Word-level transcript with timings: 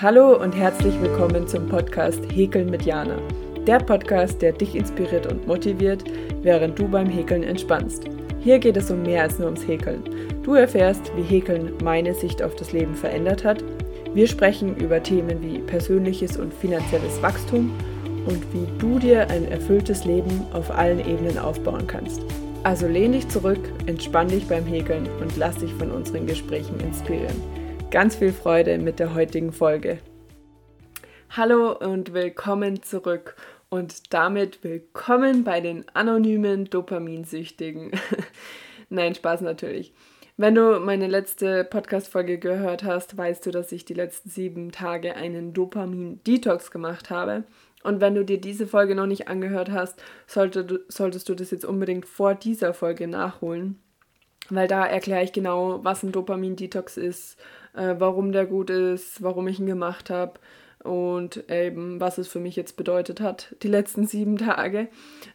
Hallo 0.00 0.40
und 0.40 0.54
herzlich 0.54 0.94
willkommen 1.00 1.48
zum 1.48 1.66
Podcast 1.66 2.20
Häkeln 2.32 2.70
mit 2.70 2.82
Jana. 2.82 3.18
Der 3.66 3.80
Podcast, 3.80 4.40
der 4.40 4.52
dich 4.52 4.76
inspiriert 4.76 5.26
und 5.26 5.44
motiviert, 5.48 6.04
während 6.40 6.78
du 6.78 6.86
beim 6.86 7.08
Häkeln 7.08 7.42
entspannst. 7.42 8.04
Hier 8.38 8.60
geht 8.60 8.76
es 8.76 8.92
um 8.92 9.02
mehr 9.02 9.24
als 9.24 9.40
nur 9.40 9.46
ums 9.48 9.66
Häkeln. 9.66 10.04
Du 10.44 10.54
erfährst, 10.54 11.10
wie 11.16 11.22
Häkeln 11.22 11.72
meine 11.82 12.14
Sicht 12.14 12.44
auf 12.44 12.54
das 12.54 12.72
Leben 12.72 12.94
verändert 12.94 13.42
hat. 13.42 13.64
Wir 14.14 14.28
sprechen 14.28 14.76
über 14.76 15.02
Themen 15.02 15.42
wie 15.42 15.58
persönliches 15.58 16.36
und 16.36 16.54
finanzielles 16.54 17.20
Wachstum 17.20 17.72
und 18.24 18.44
wie 18.54 18.68
du 18.78 19.00
dir 19.00 19.28
ein 19.30 19.50
erfülltes 19.50 20.04
Leben 20.04 20.46
auf 20.52 20.70
allen 20.70 21.00
Ebenen 21.00 21.38
aufbauen 21.38 21.88
kannst. 21.88 22.22
Also 22.62 22.86
lehn 22.86 23.10
dich 23.10 23.26
zurück, 23.26 23.72
entspann 23.86 24.28
dich 24.28 24.46
beim 24.46 24.64
Häkeln 24.64 25.08
und 25.20 25.36
lass 25.36 25.56
dich 25.56 25.74
von 25.74 25.90
unseren 25.90 26.28
Gesprächen 26.28 26.78
inspirieren 26.78 27.57
ganz 27.90 28.16
viel 28.16 28.32
Freude 28.32 28.76
mit 28.76 28.98
der 28.98 29.14
heutigen 29.14 29.50
Folge. 29.50 29.98
Hallo 31.30 31.72
und 31.72 32.12
willkommen 32.12 32.82
zurück 32.82 33.34
und 33.70 34.12
damit 34.12 34.62
willkommen 34.62 35.42
bei 35.42 35.62
den 35.62 35.86
anonymen 35.94 36.66
Dopaminsüchtigen. 36.66 37.92
Nein, 38.90 39.14
Spaß 39.14 39.40
natürlich. 39.40 39.94
Wenn 40.36 40.54
du 40.54 40.78
meine 40.80 41.06
letzte 41.06 41.64
Podcast-Folge 41.64 42.38
gehört 42.38 42.84
hast, 42.84 43.16
weißt 43.16 43.46
du, 43.46 43.50
dass 43.50 43.72
ich 43.72 43.86
die 43.86 43.94
letzten 43.94 44.28
sieben 44.28 44.70
Tage 44.70 45.16
einen 45.16 45.54
Dopamin-Detox 45.54 46.70
gemacht 46.70 47.08
habe. 47.08 47.44
Und 47.84 48.00
wenn 48.02 48.14
du 48.14 48.24
dir 48.24 48.40
diese 48.40 48.66
Folge 48.66 48.94
noch 48.94 49.06
nicht 49.06 49.28
angehört 49.28 49.70
hast, 49.70 50.02
sollte, 50.26 50.84
solltest 50.88 51.28
du 51.28 51.34
das 51.34 51.50
jetzt 51.50 51.64
unbedingt 51.64 52.04
vor 52.04 52.34
dieser 52.34 52.74
Folge 52.74 53.08
nachholen. 53.08 53.80
Weil 54.50 54.68
da 54.68 54.86
erkläre 54.86 55.24
ich 55.24 55.32
genau, 55.32 55.84
was 55.84 56.02
ein 56.02 56.12
Dopamin-Detox 56.12 56.96
ist, 56.96 57.38
äh, 57.74 57.94
warum 57.98 58.32
der 58.32 58.46
gut 58.46 58.70
ist, 58.70 59.22
warum 59.22 59.48
ich 59.48 59.58
ihn 59.58 59.66
gemacht 59.66 60.10
habe 60.10 60.40
und 60.82 61.50
eben 61.50 62.00
was 62.00 62.18
es 62.18 62.28
für 62.28 62.38
mich 62.40 62.56
jetzt 62.56 62.76
bedeutet 62.76 63.20
hat, 63.20 63.54
die 63.62 63.68
letzten 63.68 64.06
sieben 64.06 64.38
Tage. 64.38 64.88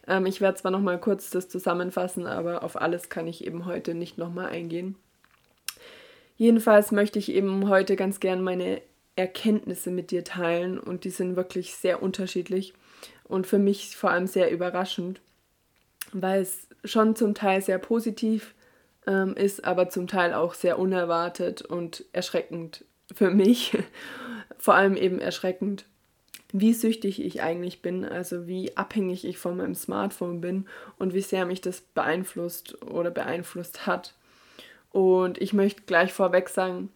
Ähm, 0.08 0.26
ich 0.26 0.40
werde 0.40 0.58
zwar 0.58 0.70
nochmal 0.70 0.98
kurz 0.98 1.30
das 1.30 1.48
zusammenfassen, 1.48 2.26
aber 2.26 2.62
auf 2.64 2.80
alles 2.80 3.08
kann 3.08 3.26
ich 3.26 3.46
eben 3.46 3.66
heute 3.66 3.94
nicht 3.94 4.18
nochmal 4.18 4.46
eingehen. 4.46 4.96
Jedenfalls 6.36 6.90
möchte 6.90 7.18
ich 7.18 7.30
eben 7.30 7.68
heute 7.68 7.94
ganz 7.94 8.18
gern 8.18 8.42
meine 8.42 8.82
Erkenntnisse 9.16 9.90
mit 9.90 10.10
dir 10.10 10.24
teilen 10.24 10.78
und 10.78 11.04
die 11.04 11.10
sind 11.10 11.36
wirklich 11.36 11.76
sehr 11.76 12.02
unterschiedlich 12.02 12.74
und 13.22 13.46
für 13.46 13.58
mich 13.58 13.96
vor 13.96 14.10
allem 14.10 14.26
sehr 14.26 14.50
überraschend, 14.50 15.20
weil 16.12 16.42
es 16.42 16.66
schon 16.84 17.14
zum 17.14 17.34
Teil 17.34 17.62
sehr 17.62 17.78
positiv 17.78 18.54
ähm, 19.06 19.34
ist 19.34 19.64
aber 19.64 19.88
zum 19.88 20.06
Teil 20.06 20.34
auch 20.34 20.54
sehr 20.54 20.78
unerwartet 20.78 21.62
und 21.62 22.04
erschreckend 22.12 22.84
für 23.12 23.30
mich. 23.30 23.76
Vor 24.58 24.74
allem 24.74 24.96
eben 24.96 25.20
erschreckend, 25.20 25.84
wie 26.52 26.72
süchtig 26.72 27.22
ich 27.22 27.42
eigentlich 27.42 27.82
bin, 27.82 28.04
also 28.04 28.46
wie 28.46 28.76
abhängig 28.76 29.24
ich 29.24 29.38
von 29.38 29.56
meinem 29.56 29.74
Smartphone 29.74 30.40
bin 30.40 30.66
und 30.98 31.12
wie 31.12 31.20
sehr 31.20 31.46
mich 31.46 31.60
das 31.60 31.80
beeinflusst 31.80 32.80
oder 32.82 33.10
beeinflusst 33.10 33.86
hat. 33.86 34.14
Und 34.92 35.38
ich 35.38 35.52
möchte 35.52 35.82
gleich 35.82 36.12
vorweg 36.12 36.48
sagen, 36.48 36.90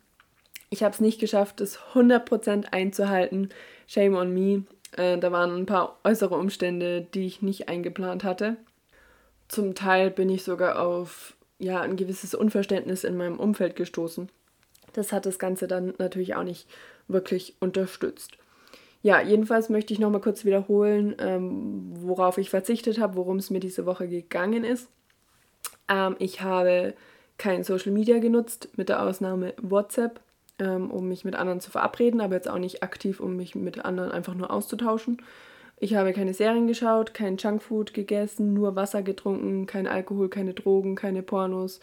ich 0.71 0.83
habe 0.83 0.95
es 0.95 1.01
nicht 1.01 1.19
geschafft, 1.19 1.61
das 1.61 1.79
100% 1.95 2.67
einzuhalten. 2.73 3.49
Shame 3.87 4.15
on 4.15 4.33
me. 4.33 4.65
Äh, 4.97 5.19
da 5.19 5.33
waren 5.33 5.57
ein 5.57 5.67
paar 5.67 5.99
äußere 6.05 6.37
Umstände, 6.37 7.03
die 7.03 7.27
ich 7.27 7.43
nicht 7.43 7.69
eingeplant 7.69 8.23
hatte. 8.23 8.57
Zum 9.49 9.75
Teil 9.75 10.11
bin 10.11 10.29
ich 10.29 10.45
sogar 10.45 10.81
auf 10.81 11.35
ja, 11.59 11.81
ein 11.81 11.97
gewisses 11.97 12.35
Unverständnis 12.35 13.05
in 13.05 13.17
meinem 13.17 13.39
Umfeld 13.39 13.77
gestoßen. 13.77 14.29
Das 14.93 15.13
hat 15.13 15.27
das 15.27 15.39
Ganze 15.39 15.67
dann 15.67 15.95
natürlich 15.99 16.35
auch 16.35 16.45
nicht 16.45 16.69
wirklich 17.09 17.57
unterstützt. 17.61 18.39
Ja, 19.03 19.21
jedenfalls 19.21 19.69
möchte 19.69 19.93
ich 19.93 20.01
nochmal 20.01 20.21
kurz 20.21 20.45
wiederholen, 20.45 21.15
ähm, 21.19 21.91
worauf 21.93 22.39
ich 22.39 22.51
verzichtet 22.51 22.99
habe, 22.99 23.17
worum 23.17 23.37
es 23.37 23.51
mir 23.51 23.61
diese 23.61 23.87
Woche 23.87 24.09
gegangen 24.09 24.65
ist. 24.65 24.89
Ähm, 25.89 26.17
ich 26.19 26.43
habe 26.43 26.95
kein 27.39 27.63
Social 27.63 27.93
Media 27.93 28.19
genutzt, 28.19 28.69
mit 28.77 28.89
der 28.89 29.03
Ausnahme 29.03 29.55
WhatsApp, 29.63 30.21
ähm, 30.59 30.91
um 30.91 31.09
mich 31.09 31.25
mit 31.25 31.37
anderen 31.37 31.61
zu 31.61 31.71
verabreden, 31.71 32.21
aber 32.21 32.35
jetzt 32.35 32.49
auch 32.49 32.59
nicht 32.59 32.83
aktiv, 32.83 33.21
um 33.21 33.37
mich 33.37 33.55
mit 33.55 33.85
anderen 33.85 34.11
einfach 34.11 34.35
nur 34.35 34.51
auszutauschen. 34.51 35.23
Ich 35.81 35.95
habe 35.95 36.13
keine 36.13 36.35
Serien 36.35 36.67
geschaut, 36.67 37.15
kein 37.15 37.37
Junkfood 37.37 37.95
gegessen, 37.95 38.53
nur 38.53 38.75
Wasser 38.75 39.03
getrunken, 39.03 39.67
kein 39.67 39.87
Alkohol, 39.87 40.29
keine 40.29 40.53
Drogen, 40.53 40.97
keine 40.97 41.23
Pornos, 41.23 41.79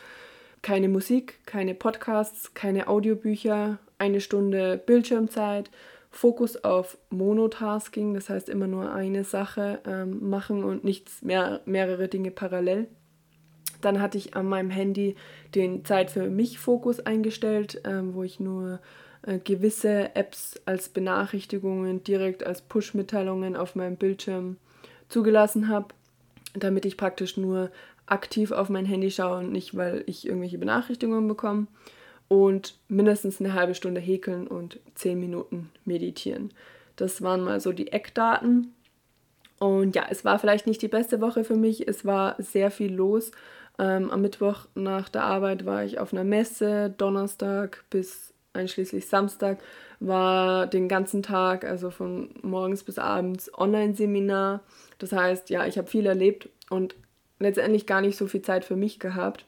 keine 0.61 0.89
Musik, 0.89 1.39
keine 1.45 1.75
Podcasts, 1.75 2.53
keine 2.53 2.87
Audiobücher, 2.89 3.79
eine 3.97 4.19
Stunde 4.19 4.81
Bildschirmzeit, 4.85 5.71
Fokus 6.11 6.63
auf 6.63 6.97
Monotasking, 7.09 8.13
das 8.13 8.29
heißt 8.29 8.49
immer 8.49 8.67
nur 8.67 8.91
eine 8.91 9.23
Sache 9.23 9.79
ähm, 9.85 10.29
machen 10.29 10.63
und 10.63 10.83
nichts 10.83 11.21
mehr, 11.21 11.61
mehrere 11.65 12.09
Dinge 12.09 12.31
parallel. 12.31 12.87
Dann 13.81 14.01
hatte 14.01 14.17
ich 14.17 14.35
an 14.35 14.47
meinem 14.47 14.71
Handy 14.71 15.15
den 15.53 15.85
Zeit 15.85 16.09
für 16.11 16.29
mich 16.29 16.59
Fokus 16.59 16.99
eingestellt, 16.99 17.81
ähm, 17.85 18.13
wo 18.13 18.23
ich 18.23 18.39
nur 18.39 18.79
gewisse 19.43 20.15
Apps 20.15 20.59
als 20.65 20.89
Benachrichtigungen 20.89 22.03
direkt 22.03 22.45
als 22.45 22.61
Push-Mitteilungen 22.61 23.55
auf 23.55 23.75
meinem 23.75 23.97
Bildschirm 23.97 24.57
zugelassen 25.09 25.67
habe, 25.67 25.87
damit 26.53 26.85
ich 26.85 26.97
praktisch 26.97 27.37
nur 27.37 27.71
aktiv 28.05 28.51
auf 28.51 28.69
mein 28.69 28.85
Handy 28.85 29.09
schaue 29.09 29.39
und 29.39 29.51
nicht, 29.51 29.75
weil 29.75 30.03
ich 30.05 30.27
irgendwelche 30.27 30.57
Benachrichtigungen 30.57 31.27
bekomme. 31.27 31.67
Und 32.27 32.75
mindestens 32.87 33.39
eine 33.39 33.53
halbe 33.53 33.75
Stunde 33.75 34.01
häkeln 34.01 34.47
und 34.47 34.79
zehn 34.95 35.19
Minuten 35.19 35.69
meditieren. 35.85 36.51
Das 36.95 37.21
waren 37.21 37.41
mal 37.41 37.59
so 37.59 37.71
die 37.71 37.91
Eckdaten. 37.91 38.73
Und 39.59 39.95
ja, 39.95 40.05
es 40.09 40.25
war 40.25 40.39
vielleicht 40.39 40.65
nicht 40.65 40.81
die 40.81 40.87
beste 40.87 41.21
Woche 41.21 41.43
für 41.43 41.55
mich. 41.55 41.87
Es 41.87 42.03
war 42.03 42.35
sehr 42.39 42.71
viel 42.71 42.93
los. 42.93 43.31
Ähm, 43.77 44.09
am 44.09 44.21
Mittwoch 44.21 44.67
nach 44.73 45.09
der 45.09 45.23
Arbeit 45.23 45.65
war 45.65 45.83
ich 45.83 45.99
auf 45.99 46.13
einer 46.13 46.23
Messe, 46.23 46.93
Donnerstag 46.97 47.83
bis 47.89 48.33
einschließlich 48.55 49.07
Samstag, 49.07 49.59
war 49.99 50.67
den 50.67 50.87
ganzen 50.87 51.23
Tag, 51.23 51.65
also 51.65 51.89
von 51.89 52.29
morgens 52.41 52.83
bis 52.83 52.99
abends, 52.99 53.51
Online-Seminar. 53.57 54.61
Das 54.99 55.11
heißt, 55.11 55.49
ja, 55.49 55.65
ich 55.65 55.77
habe 55.77 55.87
viel 55.87 56.05
erlebt 56.05 56.49
und 56.69 56.95
letztendlich 57.39 57.85
gar 57.85 58.01
nicht 58.01 58.17
so 58.17 58.27
viel 58.27 58.41
Zeit 58.41 58.65
für 58.65 58.75
mich 58.75 58.99
gehabt. 58.99 59.45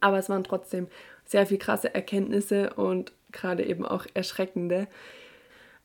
Aber 0.00 0.18
es 0.18 0.28
waren 0.28 0.44
trotzdem 0.44 0.88
sehr 1.24 1.46
viel 1.46 1.58
krasse 1.58 1.94
Erkenntnisse 1.94 2.74
und 2.74 3.12
gerade 3.32 3.64
eben 3.64 3.84
auch 3.84 4.06
erschreckende. 4.14 4.86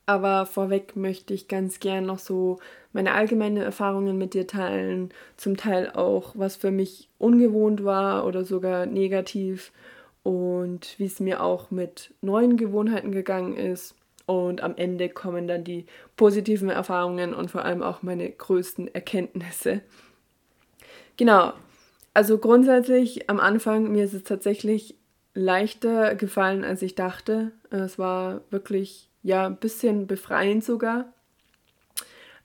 Aber 0.06 0.44
vorweg 0.44 0.96
möchte 0.96 1.32
ich 1.32 1.48
ganz 1.48 1.80
gern 1.80 2.04
noch 2.04 2.18
so 2.18 2.58
meine 2.92 3.14
allgemeinen 3.14 3.56
Erfahrungen 3.56 4.18
mit 4.18 4.34
dir 4.34 4.46
teilen. 4.46 5.10
Zum 5.36 5.56
Teil 5.56 5.90
auch, 5.90 6.32
was 6.36 6.56
für 6.56 6.70
mich 6.70 7.08
ungewohnt 7.18 7.84
war 7.84 8.26
oder 8.26 8.44
sogar 8.44 8.86
negativ 8.86 9.72
und 10.24 10.98
wie 10.98 11.04
es 11.04 11.20
mir 11.20 11.42
auch 11.42 11.70
mit 11.70 12.12
neuen 12.20 12.56
Gewohnheiten 12.56 13.12
gegangen 13.12 13.54
ist. 13.56 13.94
Und 14.26 14.62
am 14.62 14.74
Ende 14.76 15.10
kommen 15.10 15.46
dann 15.46 15.64
die 15.64 15.84
positiven 16.16 16.70
Erfahrungen 16.70 17.34
und 17.34 17.50
vor 17.50 17.64
allem 17.64 17.82
auch 17.82 18.02
meine 18.02 18.28
größten 18.30 18.92
Erkenntnisse. 18.94 19.82
Genau, 21.18 21.52
also 22.14 22.38
grundsätzlich 22.38 23.28
am 23.28 23.38
Anfang, 23.38 23.92
mir 23.92 24.04
ist 24.04 24.14
es 24.14 24.24
tatsächlich 24.24 24.96
leichter 25.34 26.14
gefallen, 26.14 26.64
als 26.64 26.80
ich 26.80 26.94
dachte. 26.94 27.52
Es 27.70 27.98
war 27.98 28.40
wirklich, 28.50 29.10
ja, 29.22 29.46
ein 29.46 29.56
bisschen 29.56 30.06
befreiend 30.06 30.64
sogar. 30.64 31.12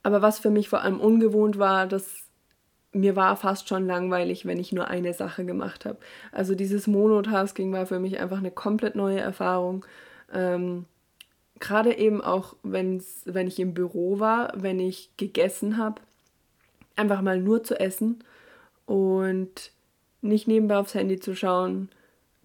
Aber 0.03 0.22
was 0.22 0.39
für 0.39 0.50
mich 0.50 0.68
vor 0.68 0.81
allem 0.81 1.00
ungewohnt 1.00 1.59
war, 1.59 1.88
dass 1.88 2.28
mir 2.91 3.16
war 3.16 3.35
fast 3.35 3.69
schon 3.69 3.85
langweilig, 3.85 4.45
wenn 4.45 4.59
ich 4.59 4.72
nur 4.72 4.88
eine 4.88 5.13
Sache 5.13 5.45
gemacht 5.45 5.85
habe. 5.85 6.00
Also 6.31 6.55
dieses 6.55 6.88
Monotasking 6.88 7.72
war 7.72 7.85
für 7.85 8.00
mich 8.00 8.19
einfach 8.19 8.39
eine 8.39 8.51
komplett 8.51 8.95
neue 8.95 9.19
Erfahrung. 9.19 9.85
Ähm, 10.33 10.85
Gerade 11.59 11.97
eben 11.97 12.22
auch, 12.22 12.55
wenn's, 12.63 13.24
wenn 13.25 13.47
ich 13.47 13.59
im 13.59 13.74
Büro 13.74 14.19
war, 14.19 14.53
wenn 14.56 14.80
ich 14.80 15.12
gegessen 15.18 15.77
habe, 15.77 16.01
einfach 16.95 17.21
mal 17.21 17.39
nur 17.39 17.63
zu 17.63 17.80
essen 17.80 18.24
und 18.86 19.71
nicht 20.21 20.47
nebenbei 20.47 20.77
aufs 20.77 20.95
Handy 20.95 21.19
zu 21.19 21.35
schauen. 21.35 21.89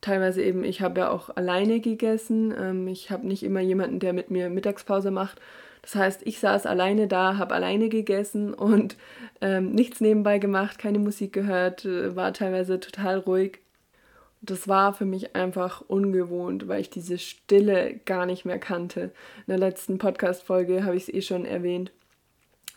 Teilweise 0.01 0.43
eben, 0.43 0.65
ich 0.65 0.83
habe 0.83 1.01
ja 1.01 1.11
auch 1.11 1.31
alleine 1.35 1.81
gegessen. 1.81 2.53
Ähm, 2.59 2.89
ich 2.89 3.11
habe 3.11 3.27
nicht 3.27 3.43
immer 3.43 3.61
jemanden, 3.61 4.01
der 4.01 4.13
mit 4.13 4.31
mir 4.31 4.51
Mittagspause 4.51 5.11
macht, 5.11 5.41
das 5.85 5.97
heißt, 5.97 6.23
ich 6.25 6.41
saß 6.41 6.65
alleine 6.65 7.09
da, 7.09 7.37
habe 7.37 7.55
alleine 7.55 7.91
gegessen 7.91 8.55
und 8.55 8.97
ähm, 9.43 9.73
nichts 9.73 10.01
nebenbei 10.01 10.39
gemacht, 10.39 10.79
keine 10.79 10.99
Musik 10.99 11.35
gehört, 11.35 11.85
äh, 11.85 12.17
war 12.17 12.33
teilweise 12.33 12.81
total 12.81 13.19
ruhig. 13.19 13.59
Das 14.41 14.67
war 14.67 14.95
für 14.95 15.05
mich 15.05 15.37
einfach 15.37 15.83
ungewohnt, 15.87 16.69
weil 16.69 16.81
ich 16.81 16.89
diese 16.89 17.19
Stille 17.19 18.01
gar 18.07 18.25
nicht 18.25 18.47
mehr 18.47 18.59
kannte. 18.59 19.13
In 19.47 19.49
der 19.49 19.59
letzten 19.59 19.99
Podcast-Folge 19.99 20.85
habe 20.85 20.97
ich 20.97 21.03
es 21.03 21.15
eh 21.15 21.21
schon 21.21 21.45
erwähnt, 21.45 21.93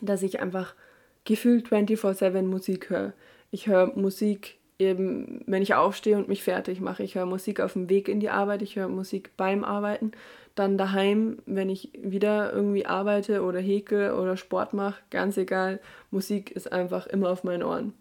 dass 0.02 0.22
ich 0.22 0.42
einfach 0.42 0.76
gefühlt 1.24 1.70
24-7 1.70 2.42
Musik 2.42 2.90
höre. 2.90 3.14
Ich 3.52 3.68
höre 3.68 3.98
Musik 3.98 4.57
eben, 4.80 5.42
wenn 5.48 5.62
ich 5.62 5.74
aufstehe 5.74 6.18
und 6.18 6.28
mich 6.28 6.44
fertig 6.44 6.82
mache. 6.82 7.04
Ich 7.04 7.16
höre 7.16 7.26
Musik 7.26 7.60
auf 7.60 7.74
dem 7.74 7.90
Weg 7.90 8.08
in 8.08 8.20
die 8.20 8.30
Arbeit, 8.30 8.62
ich 8.62 8.76
höre 8.76 8.88
Musik 8.88 9.32
beim 9.38 9.64
Arbeiten. 9.64 10.12
Dann 10.56 10.78
daheim, 10.78 11.40
wenn 11.46 11.70
ich 11.70 11.92
wieder 11.98 12.52
irgendwie 12.52 12.86
arbeite 12.86 13.44
oder 13.44 13.60
häkel 13.60 14.12
oder 14.12 14.38
Sport 14.38 14.74
mache, 14.74 15.02
ganz 15.10 15.38
egal, 15.38 15.80
Musik 16.10 16.52
ist 16.52 16.72
einfach 16.72 17.08
immer 17.08 17.30
auf 17.30 17.44
meinen 17.44 17.64
Ohren. 17.64 17.94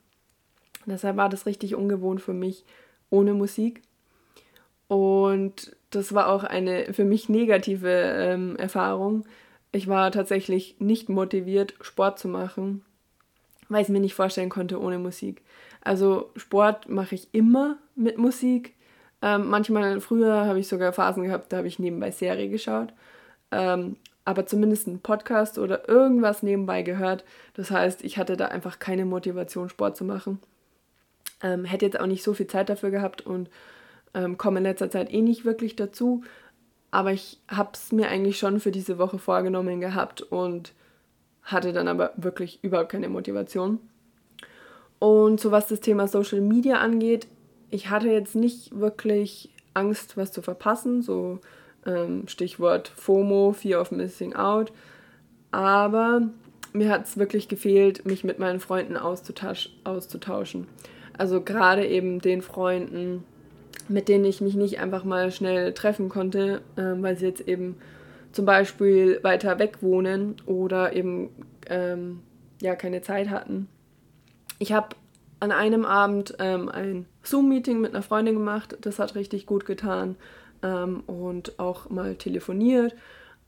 Deshalb 0.86 1.16
war 1.16 1.28
das 1.28 1.46
richtig 1.46 1.74
ungewohnt 1.74 2.22
für 2.22 2.32
mich 2.32 2.64
ohne 3.10 3.34
Musik. 3.34 3.82
Und 4.88 5.76
das 5.90 6.14
war 6.14 6.28
auch 6.28 6.44
eine 6.44 6.92
für 6.92 7.04
mich 7.04 7.28
negative 7.28 7.90
ähm, 7.90 8.56
Erfahrung. 8.56 9.24
Ich 9.72 9.88
war 9.88 10.10
tatsächlich 10.10 10.76
nicht 10.78 11.08
motiviert, 11.08 11.74
Sport 11.80 12.18
zu 12.18 12.28
machen, 12.28 12.84
weil 13.68 13.82
ich 13.82 13.88
es 13.88 13.92
mir 13.92 14.00
nicht 14.00 14.14
vorstellen 14.14 14.48
konnte 14.48 14.80
ohne 14.80 14.98
Musik. 14.98 15.42
Also 15.86 16.32
Sport 16.34 16.88
mache 16.88 17.14
ich 17.14 17.28
immer 17.30 17.78
mit 17.94 18.18
Musik. 18.18 18.74
Ähm, 19.22 19.46
manchmal 19.46 20.00
früher 20.00 20.44
habe 20.44 20.58
ich 20.58 20.66
sogar 20.66 20.92
Phasen 20.92 21.22
gehabt, 21.22 21.52
da 21.52 21.58
habe 21.58 21.68
ich 21.68 21.78
nebenbei 21.78 22.10
Serie 22.10 22.48
geschaut. 22.48 22.92
Ähm, 23.52 23.94
aber 24.24 24.46
zumindest 24.46 24.88
einen 24.88 24.98
Podcast 24.98 25.58
oder 25.60 25.88
irgendwas 25.88 26.42
nebenbei 26.42 26.82
gehört. 26.82 27.24
Das 27.54 27.70
heißt, 27.70 28.02
ich 28.02 28.18
hatte 28.18 28.36
da 28.36 28.46
einfach 28.46 28.80
keine 28.80 29.04
Motivation, 29.04 29.68
Sport 29.68 29.96
zu 29.96 30.04
machen. 30.04 30.40
Ähm, 31.40 31.64
hätte 31.64 31.86
jetzt 31.86 32.00
auch 32.00 32.06
nicht 32.06 32.24
so 32.24 32.34
viel 32.34 32.48
Zeit 32.48 32.68
dafür 32.68 32.90
gehabt 32.90 33.20
und 33.20 33.48
ähm, 34.12 34.36
komme 34.38 34.58
in 34.58 34.64
letzter 34.64 34.90
Zeit 34.90 35.12
eh 35.12 35.22
nicht 35.22 35.44
wirklich 35.44 35.76
dazu. 35.76 36.24
Aber 36.90 37.12
ich 37.12 37.38
habe 37.46 37.70
es 37.74 37.92
mir 37.92 38.08
eigentlich 38.08 38.38
schon 38.40 38.58
für 38.58 38.72
diese 38.72 38.98
Woche 38.98 39.20
vorgenommen 39.20 39.80
gehabt 39.80 40.20
und 40.20 40.72
hatte 41.44 41.72
dann 41.72 41.86
aber 41.86 42.12
wirklich 42.16 42.58
überhaupt 42.64 42.90
keine 42.90 43.08
Motivation. 43.08 43.78
Und 44.98 45.40
so 45.40 45.50
was 45.50 45.68
das 45.68 45.80
Thema 45.80 46.08
Social 46.08 46.40
Media 46.40 46.76
angeht, 46.76 47.26
ich 47.70 47.90
hatte 47.90 48.08
jetzt 48.08 48.34
nicht 48.34 48.78
wirklich 48.78 49.50
Angst, 49.74 50.16
was 50.16 50.32
zu 50.32 50.40
verpassen, 50.40 51.02
so 51.02 51.40
ähm, 51.84 52.28
Stichwort 52.28 52.88
FOMO, 52.88 53.52
Fear 53.52 53.80
of 53.80 53.90
Missing 53.90 54.34
Out. 54.34 54.72
Aber 55.50 56.22
mir 56.72 56.90
hat 56.90 57.06
es 57.06 57.16
wirklich 57.16 57.48
gefehlt, 57.48 58.06
mich 58.06 58.24
mit 58.24 58.38
meinen 58.38 58.60
Freunden 58.60 58.96
auszutauschen. 58.96 60.66
Also 61.18 61.40
gerade 61.40 61.86
eben 61.86 62.20
den 62.20 62.42
Freunden, 62.42 63.24
mit 63.88 64.08
denen 64.08 64.24
ich 64.24 64.40
mich 64.40 64.54
nicht 64.54 64.80
einfach 64.80 65.04
mal 65.04 65.30
schnell 65.30 65.72
treffen 65.72 66.08
konnte, 66.08 66.60
äh, 66.76 66.92
weil 67.02 67.16
sie 67.16 67.26
jetzt 67.26 67.46
eben 67.46 67.76
zum 68.32 68.44
Beispiel 68.44 69.20
weiter 69.22 69.58
weg 69.58 69.78
wohnen 69.80 70.36
oder 70.44 70.92
eben 70.92 71.30
ähm, 71.68 72.20
ja 72.60 72.74
keine 72.74 73.00
Zeit 73.00 73.30
hatten. 73.30 73.68
Ich 74.58 74.72
habe 74.72 74.96
an 75.40 75.52
einem 75.52 75.84
Abend 75.84 76.34
ähm, 76.38 76.68
ein 76.68 77.06
Zoom-Meeting 77.22 77.80
mit 77.80 77.94
einer 77.94 78.02
Freundin 78.02 78.34
gemacht. 78.34 78.76
Das 78.80 78.98
hat 78.98 79.14
richtig 79.14 79.46
gut 79.46 79.66
getan. 79.66 80.16
Ähm, 80.62 81.02
und 81.06 81.58
auch 81.58 81.90
mal 81.90 82.16
telefoniert 82.16 82.94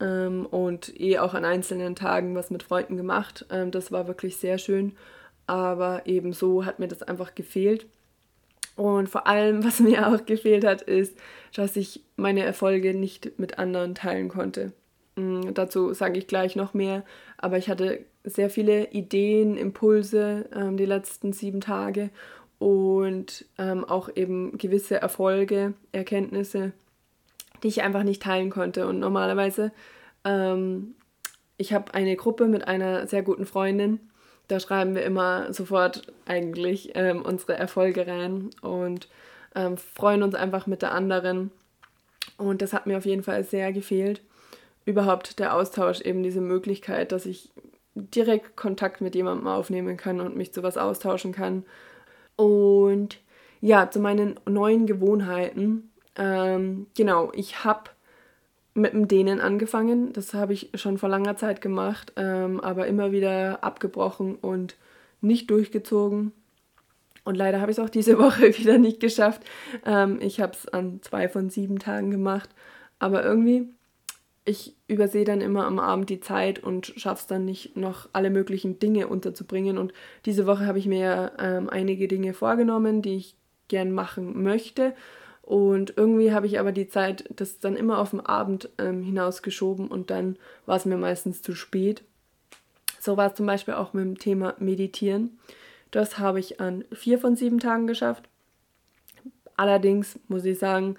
ähm, 0.00 0.46
und 0.46 0.98
eh 1.00 1.18
auch 1.18 1.34
an 1.34 1.44
einzelnen 1.44 1.94
Tagen 1.96 2.34
was 2.34 2.50
mit 2.50 2.62
Freunden 2.62 2.96
gemacht. 2.96 3.46
Ähm, 3.50 3.70
das 3.70 3.90
war 3.90 4.06
wirklich 4.06 4.36
sehr 4.36 4.58
schön. 4.58 4.92
Aber 5.46 6.02
ebenso 6.04 6.66
hat 6.66 6.78
mir 6.78 6.88
das 6.88 7.02
einfach 7.02 7.34
gefehlt. 7.34 7.86
Und 8.76 9.08
vor 9.08 9.26
allem, 9.26 9.64
was 9.64 9.80
mir 9.80 10.06
auch 10.06 10.26
gefehlt 10.26 10.64
hat, 10.64 10.82
ist, 10.82 11.18
dass 11.54 11.76
ich 11.76 12.02
meine 12.16 12.44
Erfolge 12.44 12.94
nicht 12.94 13.38
mit 13.38 13.58
anderen 13.58 13.94
teilen 13.94 14.28
konnte. 14.28 14.72
Mhm, 15.16 15.54
dazu 15.54 15.94
sage 15.94 16.18
ich 16.18 16.26
gleich 16.26 16.54
noch 16.54 16.74
mehr. 16.74 17.04
Aber 17.38 17.56
ich 17.56 17.70
hatte 17.70 18.00
sehr 18.24 18.50
viele 18.50 18.90
Ideen, 18.90 19.56
Impulse 19.56 20.48
ähm, 20.54 20.76
die 20.76 20.86
letzten 20.86 21.32
sieben 21.32 21.60
Tage 21.60 22.10
und 22.58 23.44
ähm, 23.58 23.84
auch 23.84 24.08
eben 24.14 24.58
gewisse 24.58 25.00
Erfolge, 25.00 25.74
Erkenntnisse, 25.92 26.72
die 27.62 27.68
ich 27.68 27.82
einfach 27.82 28.02
nicht 28.02 28.22
teilen 28.22 28.50
konnte. 28.50 28.86
Und 28.86 28.98
normalerweise, 28.98 29.72
ähm, 30.24 30.94
ich 31.56 31.72
habe 31.72 31.94
eine 31.94 32.16
Gruppe 32.16 32.46
mit 32.46 32.66
einer 32.66 33.06
sehr 33.06 33.22
guten 33.22 33.46
Freundin, 33.46 34.00
da 34.48 34.60
schreiben 34.60 34.94
wir 34.94 35.02
immer 35.02 35.52
sofort 35.52 36.10
eigentlich 36.24 36.92
ähm, 36.94 37.22
unsere 37.22 37.54
Erfolge 37.54 38.06
rein 38.06 38.50
und 38.62 39.08
ähm, 39.54 39.76
freuen 39.76 40.22
uns 40.22 40.34
einfach 40.34 40.66
mit 40.66 40.80
der 40.80 40.92
anderen. 40.92 41.50
Und 42.38 42.62
das 42.62 42.72
hat 42.72 42.86
mir 42.86 42.96
auf 42.96 43.04
jeden 43.04 43.22
Fall 43.22 43.44
sehr 43.44 43.72
gefehlt. 43.72 44.22
Überhaupt 44.86 45.38
der 45.38 45.54
Austausch, 45.54 46.00
eben 46.00 46.22
diese 46.22 46.40
Möglichkeit, 46.40 47.12
dass 47.12 47.26
ich 47.26 47.50
direkt 47.98 48.56
Kontakt 48.56 49.00
mit 49.00 49.14
jemandem 49.14 49.46
aufnehmen 49.46 49.96
kann 49.96 50.20
und 50.20 50.36
mich 50.36 50.52
zu 50.52 50.62
was 50.62 50.76
austauschen 50.76 51.32
kann. 51.32 51.64
Und 52.36 53.18
ja, 53.60 53.90
zu 53.90 54.00
meinen 54.00 54.38
neuen 54.46 54.86
Gewohnheiten. 54.86 55.90
Ähm, 56.16 56.86
genau, 56.96 57.32
ich 57.34 57.64
habe 57.64 57.90
mit 58.74 58.92
dem 58.92 59.08
Dehnen 59.08 59.40
angefangen. 59.40 60.12
Das 60.12 60.34
habe 60.34 60.52
ich 60.52 60.70
schon 60.74 60.98
vor 60.98 61.08
langer 61.08 61.36
Zeit 61.36 61.60
gemacht, 61.60 62.12
ähm, 62.16 62.60
aber 62.60 62.86
immer 62.86 63.12
wieder 63.12 63.62
abgebrochen 63.62 64.36
und 64.36 64.76
nicht 65.20 65.50
durchgezogen. 65.50 66.32
Und 67.24 67.34
leider 67.34 67.60
habe 67.60 67.70
ich 67.70 67.78
es 67.78 67.84
auch 67.84 67.90
diese 67.90 68.18
Woche 68.20 68.56
wieder 68.56 68.78
nicht 68.78 69.00
geschafft. 69.00 69.42
Ähm, 69.84 70.18
ich 70.20 70.40
habe 70.40 70.52
es 70.52 70.68
an 70.68 71.00
zwei 71.02 71.28
von 71.28 71.50
sieben 71.50 71.78
Tagen 71.78 72.10
gemacht. 72.10 72.50
Aber 73.00 73.24
irgendwie 73.24 73.68
ich 74.48 74.74
übersehe 74.86 75.24
dann 75.24 75.42
immer 75.42 75.66
am 75.66 75.78
Abend 75.78 76.08
die 76.08 76.20
Zeit 76.20 76.58
und 76.58 76.86
schaffe 76.96 77.20
es 77.20 77.26
dann 77.26 77.44
nicht, 77.44 77.76
noch 77.76 78.08
alle 78.14 78.30
möglichen 78.30 78.78
Dinge 78.78 79.06
unterzubringen. 79.06 79.76
Und 79.76 79.92
diese 80.24 80.46
Woche 80.46 80.66
habe 80.66 80.78
ich 80.78 80.86
mir 80.86 81.32
ähm, 81.38 81.68
einige 81.68 82.08
Dinge 82.08 82.32
vorgenommen, 82.32 83.02
die 83.02 83.16
ich 83.16 83.36
gern 83.68 83.92
machen 83.92 84.42
möchte. 84.42 84.94
Und 85.42 85.94
irgendwie 85.96 86.32
habe 86.32 86.46
ich 86.46 86.58
aber 86.58 86.72
die 86.72 86.88
Zeit, 86.88 87.24
das 87.34 87.58
dann 87.58 87.76
immer 87.76 87.98
auf 87.98 88.10
den 88.10 88.20
Abend 88.20 88.70
ähm, 88.78 89.02
hinausgeschoben 89.02 89.88
und 89.88 90.10
dann 90.10 90.36
war 90.66 90.76
es 90.76 90.86
mir 90.86 90.96
meistens 90.96 91.42
zu 91.42 91.54
spät. 91.54 92.02
So 93.00 93.16
war 93.16 93.28
es 93.28 93.34
zum 93.34 93.46
Beispiel 93.46 93.74
auch 93.74 93.92
mit 93.92 94.04
dem 94.04 94.18
Thema 94.18 94.54
Meditieren. 94.58 95.38
Das 95.90 96.18
habe 96.18 96.40
ich 96.40 96.60
an 96.60 96.84
vier 96.92 97.18
von 97.18 97.36
sieben 97.36 97.60
Tagen 97.60 97.86
geschafft. 97.86 98.28
Allerdings 99.56 100.18
muss 100.28 100.44
ich 100.44 100.58
sagen, 100.58 100.96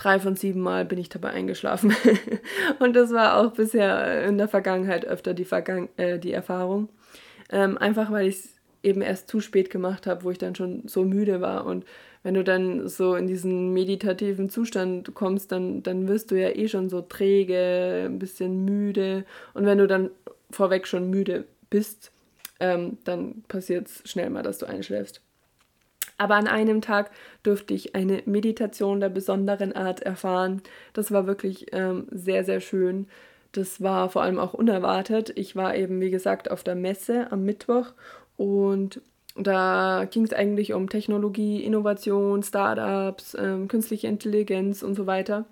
drei 0.00 0.18
von 0.18 0.34
sieben 0.34 0.60
Mal 0.60 0.84
bin 0.84 0.98
ich 0.98 1.10
dabei 1.10 1.30
eingeschlafen. 1.30 1.94
und 2.78 2.96
das 2.96 3.12
war 3.12 3.36
auch 3.36 3.52
bisher 3.52 4.24
in 4.24 4.38
der 4.38 4.48
Vergangenheit 4.48 5.04
öfter 5.04 5.34
die, 5.34 5.44
Vergangen 5.44 5.90
äh, 5.96 6.18
die 6.18 6.32
Erfahrung. 6.32 6.88
Ähm, 7.50 7.76
einfach 7.76 8.10
weil 8.10 8.28
ich 8.28 8.36
es 8.36 8.48
eben 8.82 9.02
erst 9.02 9.28
zu 9.28 9.40
spät 9.40 9.68
gemacht 9.68 10.06
habe, 10.06 10.24
wo 10.24 10.30
ich 10.30 10.38
dann 10.38 10.54
schon 10.54 10.88
so 10.88 11.04
müde 11.04 11.42
war. 11.42 11.66
Und 11.66 11.84
wenn 12.22 12.34
du 12.34 12.42
dann 12.42 12.88
so 12.88 13.14
in 13.14 13.26
diesen 13.26 13.74
meditativen 13.74 14.48
Zustand 14.48 15.14
kommst, 15.14 15.52
dann, 15.52 15.82
dann 15.82 16.08
wirst 16.08 16.30
du 16.30 16.40
ja 16.40 16.48
eh 16.48 16.68
schon 16.68 16.88
so 16.88 17.02
träge, 17.02 18.06
ein 18.06 18.18
bisschen 18.18 18.64
müde. 18.64 19.24
Und 19.52 19.66
wenn 19.66 19.78
du 19.78 19.86
dann 19.86 20.10
vorweg 20.50 20.86
schon 20.86 21.10
müde 21.10 21.44
bist, 21.68 22.10
ähm, 22.58 22.96
dann 23.04 23.42
passiert 23.48 23.88
es 23.88 24.10
schnell 24.10 24.30
mal, 24.30 24.42
dass 24.42 24.58
du 24.58 24.66
einschläfst. 24.66 25.20
Aber 26.20 26.34
an 26.34 26.48
einem 26.48 26.82
Tag 26.82 27.10
durfte 27.42 27.72
ich 27.72 27.94
eine 27.94 28.22
Meditation 28.26 29.00
der 29.00 29.08
besonderen 29.08 29.72
Art 29.72 30.02
erfahren. 30.02 30.60
Das 30.92 31.10
war 31.10 31.26
wirklich 31.26 31.68
ähm, 31.72 32.08
sehr, 32.10 32.44
sehr 32.44 32.60
schön. 32.60 33.06
Das 33.52 33.80
war 33.80 34.10
vor 34.10 34.20
allem 34.20 34.38
auch 34.38 34.52
unerwartet. 34.52 35.32
Ich 35.34 35.56
war 35.56 35.74
eben, 35.74 35.98
wie 36.02 36.10
gesagt, 36.10 36.50
auf 36.50 36.62
der 36.62 36.74
Messe 36.74 37.32
am 37.32 37.46
Mittwoch 37.46 37.94
und 38.36 39.00
da 39.34 40.06
ging 40.10 40.24
es 40.24 40.34
eigentlich 40.34 40.74
um 40.74 40.90
Technologie, 40.90 41.64
Innovation, 41.64 42.42
Startups, 42.42 43.34
ähm, 43.40 43.66
künstliche 43.68 44.06
Intelligenz 44.08 44.82
und 44.82 44.96
so 44.96 45.06
weiter. 45.06 45.46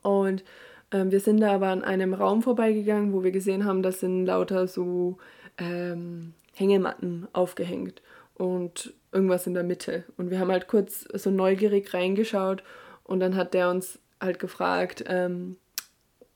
Und 0.00 0.44
ähm, 0.92 1.10
wir 1.10 1.20
sind 1.20 1.40
da 1.40 1.52
aber 1.52 1.66
an 1.68 1.84
einem 1.84 2.14
Raum 2.14 2.40
vorbeigegangen, 2.40 3.12
wo 3.12 3.22
wir 3.22 3.32
gesehen 3.32 3.66
haben, 3.66 3.82
das 3.82 4.00
sind 4.00 4.24
lauter 4.24 4.66
so 4.66 5.18
ähm, 5.58 6.32
Hängematten 6.54 7.28
aufgehängt 7.34 8.00
und 8.34 8.94
irgendwas 9.14 9.46
in 9.46 9.54
der 9.54 9.62
Mitte. 9.62 10.04
Und 10.16 10.30
wir 10.30 10.38
haben 10.38 10.50
halt 10.50 10.66
kurz 10.68 11.06
so 11.14 11.30
neugierig 11.30 11.94
reingeschaut 11.94 12.62
und 13.04 13.20
dann 13.20 13.36
hat 13.36 13.54
der 13.54 13.70
uns 13.70 13.98
halt 14.20 14.38
gefragt, 14.38 15.04
ähm, 15.06 15.56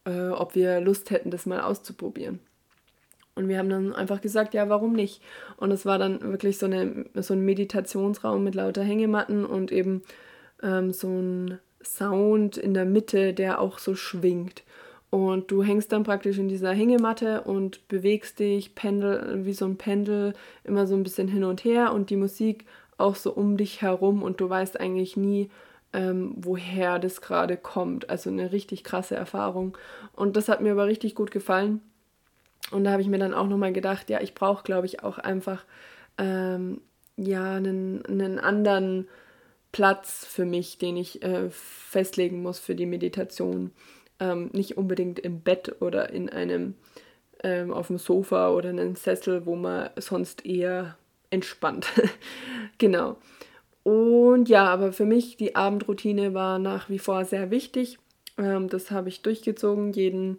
äh, 0.04 0.28
ob 0.28 0.54
wir 0.54 0.80
Lust 0.80 1.10
hätten, 1.10 1.30
das 1.30 1.46
mal 1.46 1.60
auszuprobieren. 1.60 2.40
Und 3.34 3.48
wir 3.48 3.58
haben 3.58 3.70
dann 3.70 3.94
einfach 3.94 4.20
gesagt, 4.20 4.54
ja, 4.54 4.68
warum 4.68 4.94
nicht? 4.94 5.22
Und 5.58 5.70
es 5.70 5.86
war 5.86 5.98
dann 5.98 6.20
wirklich 6.22 6.58
so, 6.58 6.66
eine, 6.66 7.06
so 7.14 7.34
ein 7.34 7.44
Meditationsraum 7.44 8.42
mit 8.42 8.56
lauter 8.56 8.82
Hängematten 8.82 9.44
und 9.44 9.70
eben 9.70 10.02
ähm, 10.62 10.92
so 10.92 11.08
ein 11.08 11.58
Sound 11.80 12.56
in 12.56 12.74
der 12.74 12.84
Mitte, 12.84 13.34
der 13.34 13.60
auch 13.60 13.78
so 13.78 13.94
schwingt. 13.94 14.64
Und 15.10 15.50
du 15.50 15.62
hängst 15.62 15.92
dann 15.92 16.02
praktisch 16.02 16.38
in 16.38 16.48
dieser 16.48 16.72
Hängematte 16.72 17.42
und 17.42 17.88
bewegst 17.88 18.38
dich, 18.40 18.74
pendel, 18.74 19.46
wie 19.46 19.54
so 19.54 19.64
ein 19.64 19.76
Pendel, 19.76 20.34
immer 20.64 20.86
so 20.86 20.94
ein 20.94 21.02
bisschen 21.02 21.28
hin 21.28 21.44
und 21.44 21.64
her 21.64 21.94
und 21.94 22.10
die 22.10 22.16
Musik 22.16 22.66
auch 22.98 23.14
so 23.14 23.32
um 23.32 23.56
dich 23.56 23.80
herum 23.80 24.22
und 24.22 24.40
du 24.40 24.50
weißt 24.50 24.78
eigentlich 24.78 25.16
nie, 25.16 25.48
ähm, 25.94 26.34
woher 26.36 26.98
das 26.98 27.22
gerade 27.22 27.56
kommt. 27.56 28.10
Also 28.10 28.28
eine 28.28 28.52
richtig 28.52 28.84
krasse 28.84 29.16
Erfahrung. 29.16 29.78
Und 30.12 30.36
das 30.36 30.48
hat 30.48 30.60
mir 30.60 30.72
aber 30.72 30.86
richtig 30.86 31.14
gut 31.14 31.30
gefallen. 31.30 31.80
Und 32.70 32.84
da 32.84 32.90
habe 32.92 33.00
ich 33.00 33.08
mir 33.08 33.18
dann 33.18 33.32
auch 33.32 33.46
nochmal 33.46 33.72
gedacht, 33.72 34.10
ja, 34.10 34.20
ich 34.20 34.34
brauche, 34.34 34.62
glaube 34.62 34.86
ich, 34.86 35.02
auch 35.02 35.16
einfach 35.16 35.64
ähm, 36.18 36.82
ja, 37.16 37.54
einen, 37.54 38.04
einen 38.04 38.38
anderen 38.38 39.08
Platz 39.72 40.26
für 40.26 40.44
mich, 40.44 40.78
den 40.78 40.96
ich 40.96 41.22
äh, 41.22 41.50
festlegen 41.50 42.42
muss 42.42 42.58
für 42.58 42.74
die 42.74 42.86
Meditation. 42.86 43.72
Ähm, 44.20 44.50
nicht 44.52 44.76
unbedingt 44.76 45.18
im 45.20 45.40
Bett 45.40 45.76
oder 45.80 46.10
in 46.10 46.28
einem 46.28 46.74
ähm, 47.42 47.72
auf 47.72 47.86
dem 47.86 47.98
Sofa 47.98 48.50
oder 48.50 48.70
in 48.70 48.80
einem 48.80 48.96
Sessel, 48.96 49.46
wo 49.46 49.54
man 49.54 49.90
sonst 49.96 50.44
eher 50.44 50.96
entspannt. 51.30 51.86
genau. 52.78 53.16
Und 53.84 54.48
ja, 54.48 54.66
aber 54.66 54.92
für 54.92 55.04
mich 55.04 55.36
die 55.36 55.56
Abendroutine 55.56 56.34
war 56.34 56.58
nach 56.58 56.90
wie 56.90 56.98
vor 56.98 57.24
sehr 57.24 57.50
wichtig. 57.50 57.98
Ähm, 58.36 58.68
das 58.68 58.90
habe 58.90 59.08
ich 59.08 59.22
durchgezogen. 59.22 59.92
Jeden 59.92 60.38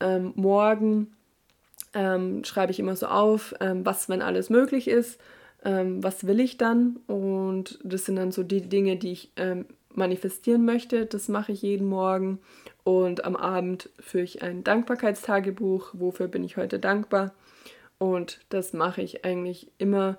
ähm, 0.00 0.32
Morgen 0.36 1.12
ähm, 1.94 2.44
schreibe 2.44 2.72
ich 2.72 2.80
immer 2.80 2.96
so 2.96 3.06
auf, 3.06 3.54
ähm, 3.60 3.84
was, 3.84 4.08
wenn 4.08 4.22
alles 4.22 4.50
möglich 4.50 4.88
ist, 4.88 5.20
was 5.60 6.24
will 6.24 6.38
ich 6.38 6.56
dann. 6.56 7.00
Und 7.08 7.80
das 7.82 8.04
sind 8.04 8.14
dann 8.14 8.30
so 8.30 8.44
die 8.44 8.60
Dinge, 8.60 8.94
die 8.94 9.10
ich 9.10 9.32
ähm, 9.36 9.66
manifestieren 9.98 10.64
möchte. 10.64 11.04
Das 11.04 11.28
mache 11.28 11.52
ich 11.52 11.62
jeden 11.62 11.88
Morgen. 11.88 12.38
Und 12.84 13.24
am 13.24 13.36
Abend 13.36 13.90
führe 14.00 14.24
ich 14.24 14.42
ein 14.42 14.64
Dankbarkeitstagebuch. 14.64 15.90
Wofür 15.92 16.28
bin 16.28 16.44
ich 16.44 16.56
heute 16.56 16.78
dankbar? 16.78 17.34
Und 17.98 18.40
das 18.48 18.72
mache 18.72 19.02
ich 19.02 19.24
eigentlich 19.24 19.70
immer 19.76 20.16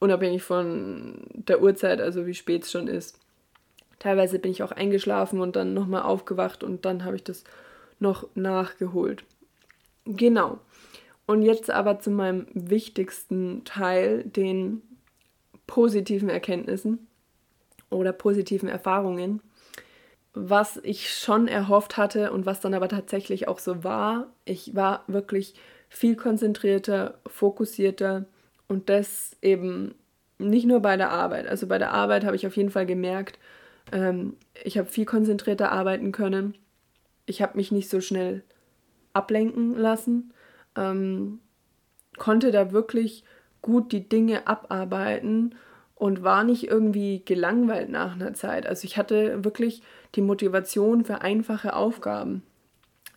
unabhängig 0.00 0.42
von 0.42 1.22
der 1.32 1.62
Uhrzeit, 1.62 2.00
also 2.00 2.26
wie 2.26 2.34
spät 2.34 2.64
es 2.64 2.72
schon 2.72 2.88
ist. 2.88 3.20
Teilweise 3.98 4.38
bin 4.38 4.50
ich 4.50 4.62
auch 4.62 4.72
eingeschlafen 4.72 5.40
und 5.40 5.56
dann 5.56 5.72
nochmal 5.72 6.02
aufgewacht 6.02 6.64
und 6.64 6.84
dann 6.84 7.04
habe 7.04 7.16
ich 7.16 7.24
das 7.24 7.44
noch 8.00 8.26
nachgeholt. 8.34 9.24
Genau. 10.04 10.58
Und 11.26 11.42
jetzt 11.42 11.70
aber 11.70 12.00
zu 12.00 12.10
meinem 12.10 12.46
wichtigsten 12.52 13.64
Teil, 13.64 14.24
den 14.24 14.82
positiven 15.66 16.28
Erkenntnissen 16.28 17.06
oder 17.94 18.12
positiven 18.12 18.68
Erfahrungen. 18.68 19.40
Was 20.32 20.80
ich 20.82 21.12
schon 21.16 21.46
erhofft 21.46 21.96
hatte 21.96 22.32
und 22.32 22.44
was 22.44 22.60
dann 22.60 22.74
aber 22.74 22.88
tatsächlich 22.88 23.46
auch 23.46 23.58
so 23.58 23.84
war, 23.84 24.26
ich 24.44 24.74
war 24.74 25.04
wirklich 25.06 25.54
viel 25.88 26.16
konzentrierter, 26.16 27.18
fokussierter 27.26 28.24
und 28.66 28.88
das 28.88 29.36
eben 29.42 29.94
nicht 30.38 30.66
nur 30.66 30.80
bei 30.80 30.96
der 30.96 31.10
Arbeit. 31.10 31.46
Also 31.46 31.68
bei 31.68 31.78
der 31.78 31.92
Arbeit 31.92 32.24
habe 32.24 32.34
ich 32.34 32.46
auf 32.46 32.56
jeden 32.56 32.70
Fall 32.70 32.86
gemerkt, 32.86 33.38
ähm, 33.92 34.36
ich 34.62 34.78
habe 34.78 34.88
viel 34.88 35.04
konzentrierter 35.04 35.70
arbeiten 35.70 36.10
können. 36.10 36.54
Ich 37.26 37.42
habe 37.42 37.56
mich 37.56 37.70
nicht 37.70 37.88
so 37.88 38.00
schnell 38.00 38.42
ablenken 39.12 39.76
lassen, 39.76 40.32
ähm, 40.76 41.40
konnte 42.18 42.50
da 42.50 42.72
wirklich 42.72 43.24
gut 43.62 43.92
die 43.92 44.08
Dinge 44.08 44.46
abarbeiten 44.46 45.54
und 45.94 46.22
war 46.22 46.44
nicht 46.44 46.66
irgendwie 46.68 47.22
gelangweilt 47.24 47.88
nach 47.88 48.14
einer 48.14 48.34
Zeit. 48.34 48.66
Also 48.66 48.84
ich 48.84 48.96
hatte 48.96 49.44
wirklich 49.44 49.82
die 50.14 50.22
Motivation 50.22 51.04
für 51.04 51.20
einfache 51.22 51.74
Aufgaben, 51.74 52.42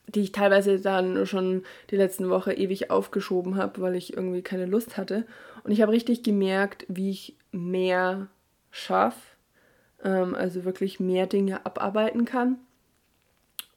die 0.07 0.21
ich 0.21 0.31
teilweise 0.31 0.79
dann 0.79 1.25
schon 1.25 1.63
die 1.89 1.97
letzten 1.97 2.29
Woche 2.29 2.53
ewig 2.53 2.91
aufgeschoben 2.91 3.55
habe, 3.57 3.81
weil 3.81 3.95
ich 3.95 4.13
irgendwie 4.13 4.41
keine 4.41 4.65
Lust 4.65 4.97
hatte. 4.97 5.25
Und 5.63 5.71
ich 5.71 5.81
habe 5.81 5.91
richtig 5.91 6.23
gemerkt, 6.23 6.85
wie 6.87 7.09
ich 7.09 7.35
mehr 7.51 8.27
schaffe, 8.71 9.19
ähm, 10.03 10.35
also 10.35 10.63
wirklich 10.63 10.99
mehr 10.99 11.27
Dinge 11.27 11.65
abarbeiten 11.65 12.25
kann 12.25 12.57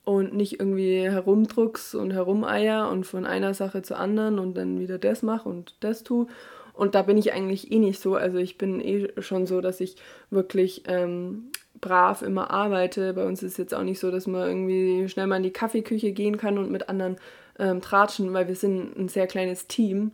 und 0.04 0.34
nicht 0.34 0.58
irgendwie 0.58 1.02
herumdrucks 1.08 1.94
und 1.94 2.12
herumeier 2.12 2.88
und 2.90 3.04
von 3.04 3.26
einer 3.26 3.54
Sache 3.54 3.82
zur 3.82 3.98
anderen 3.98 4.38
und 4.38 4.54
dann 4.54 4.80
wieder 4.80 4.98
das 4.98 5.22
mache 5.22 5.48
und 5.48 5.74
das 5.80 6.02
tue. 6.02 6.26
Und 6.72 6.94
da 6.94 7.02
bin 7.02 7.18
ich 7.18 7.32
eigentlich 7.32 7.72
eh 7.72 7.78
nicht 7.78 8.00
so. 8.00 8.14
Also 8.14 8.38
ich 8.38 8.58
bin 8.58 8.80
eh 8.80 9.08
schon 9.18 9.46
so, 9.46 9.60
dass 9.60 9.80
ich 9.80 9.96
wirklich 10.30 10.84
ähm, 10.86 11.50
brav 11.80 12.22
immer 12.22 12.50
arbeite. 12.50 13.14
Bei 13.14 13.24
uns 13.24 13.42
ist 13.42 13.52
es 13.52 13.58
jetzt 13.58 13.74
auch 13.74 13.82
nicht 13.82 14.00
so, 14.00 14.10
dass 14.10 14.26
man 14.26 14.46
irgendwie 14.46 15.08
schnell 15.08 15.26
mal 15.26 15.36
in 15.36 15.42
die 15.42 15.52
Kaffeeküche 15.52 16.12
gehen 16.12 16.36
kann 16.36 16.58
und 16.58 16.70
mit 16.70 16.88
anderen 16.88 17.16
ähm, 17.58 17.80
tratschen, 17.80 18.32
weil 18.32 18.48
wir 18.48 18.56
sind 18.56 18.96
ein 18.96 19.08
sehr 19.08 19.26
kleines 19.26 19.66
Team. 19.66 20.12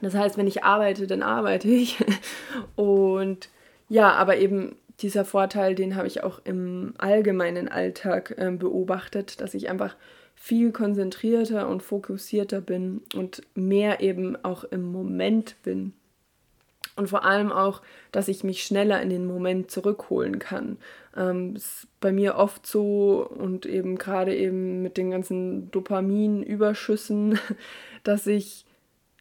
Das 0.00 0.14
heißt, 0.14 0.36
wenn 0.36 0.46
ich 0.46 0.64
arbeite, 0.64 1.06
dann 1.06 1.22
arbeite 1.22 1.68
ich. 1.68 1.98
und 2.76 3.48
ja, 3.88 4.12
aber 4.12 4.36
eben 4.36 4.76
dieser 5.00 5.24
Vorteil, 5.24 5.74
den 5.74 5.96
habe 5.96 6.06
ich 6.06 6.22
auch 6.22 6.40
im 6.44 6.94
allgemeinen 6.98 7.68
Alltag 7.68 8.34
äh, 8.38 8.50
beobachtet, 8.50 9.40
dass 9.40 9.54
ich 9.54 9.68
einfach 9.68 9.96
viel 10.34 10.72
konzentrierter 10.72 11.68
und 11.68 11.82
fokussierter 11.82 12.60
bin 12.60 13.02
und 13.14 13.42
mehr 13.54 14.00
eben 14.00 14.36
auch 14.44 14.64
im 14.64 14.90
Moment 14.92 15.56
bin. 15.62 15.92
Und 16.96 17.08
vor 17.08 17.24
allem 17.24 17.50
auch, 17.50 17.82
dass 18.12 18.28
ich 18.28 18.44
mich 18.44 18.62
schneller 18.62 19.02
in 19.02 19.10
den 19.10 19.26
Moment 19.26 19.70
zurückholen 19.70 20.38
kann. 20.38 20.76
Ähm, 21.16 21.56
ist 21.56 21.88
bei 22.00 22.12
mir 22.12 22.36
oft 22.36 22.66
so 22.66 23.26
und 23.28 23.66
eben 23.66 23.98
gerade 23.98 24.36
eben 24.36 24.82
mit 24.82 24.96
den 24.96 25.10
ganzen 25.10 25.70
Dopaminüberschüssen, 25.72 27.38
dass 28.04 28.26
ich 28.26 28.64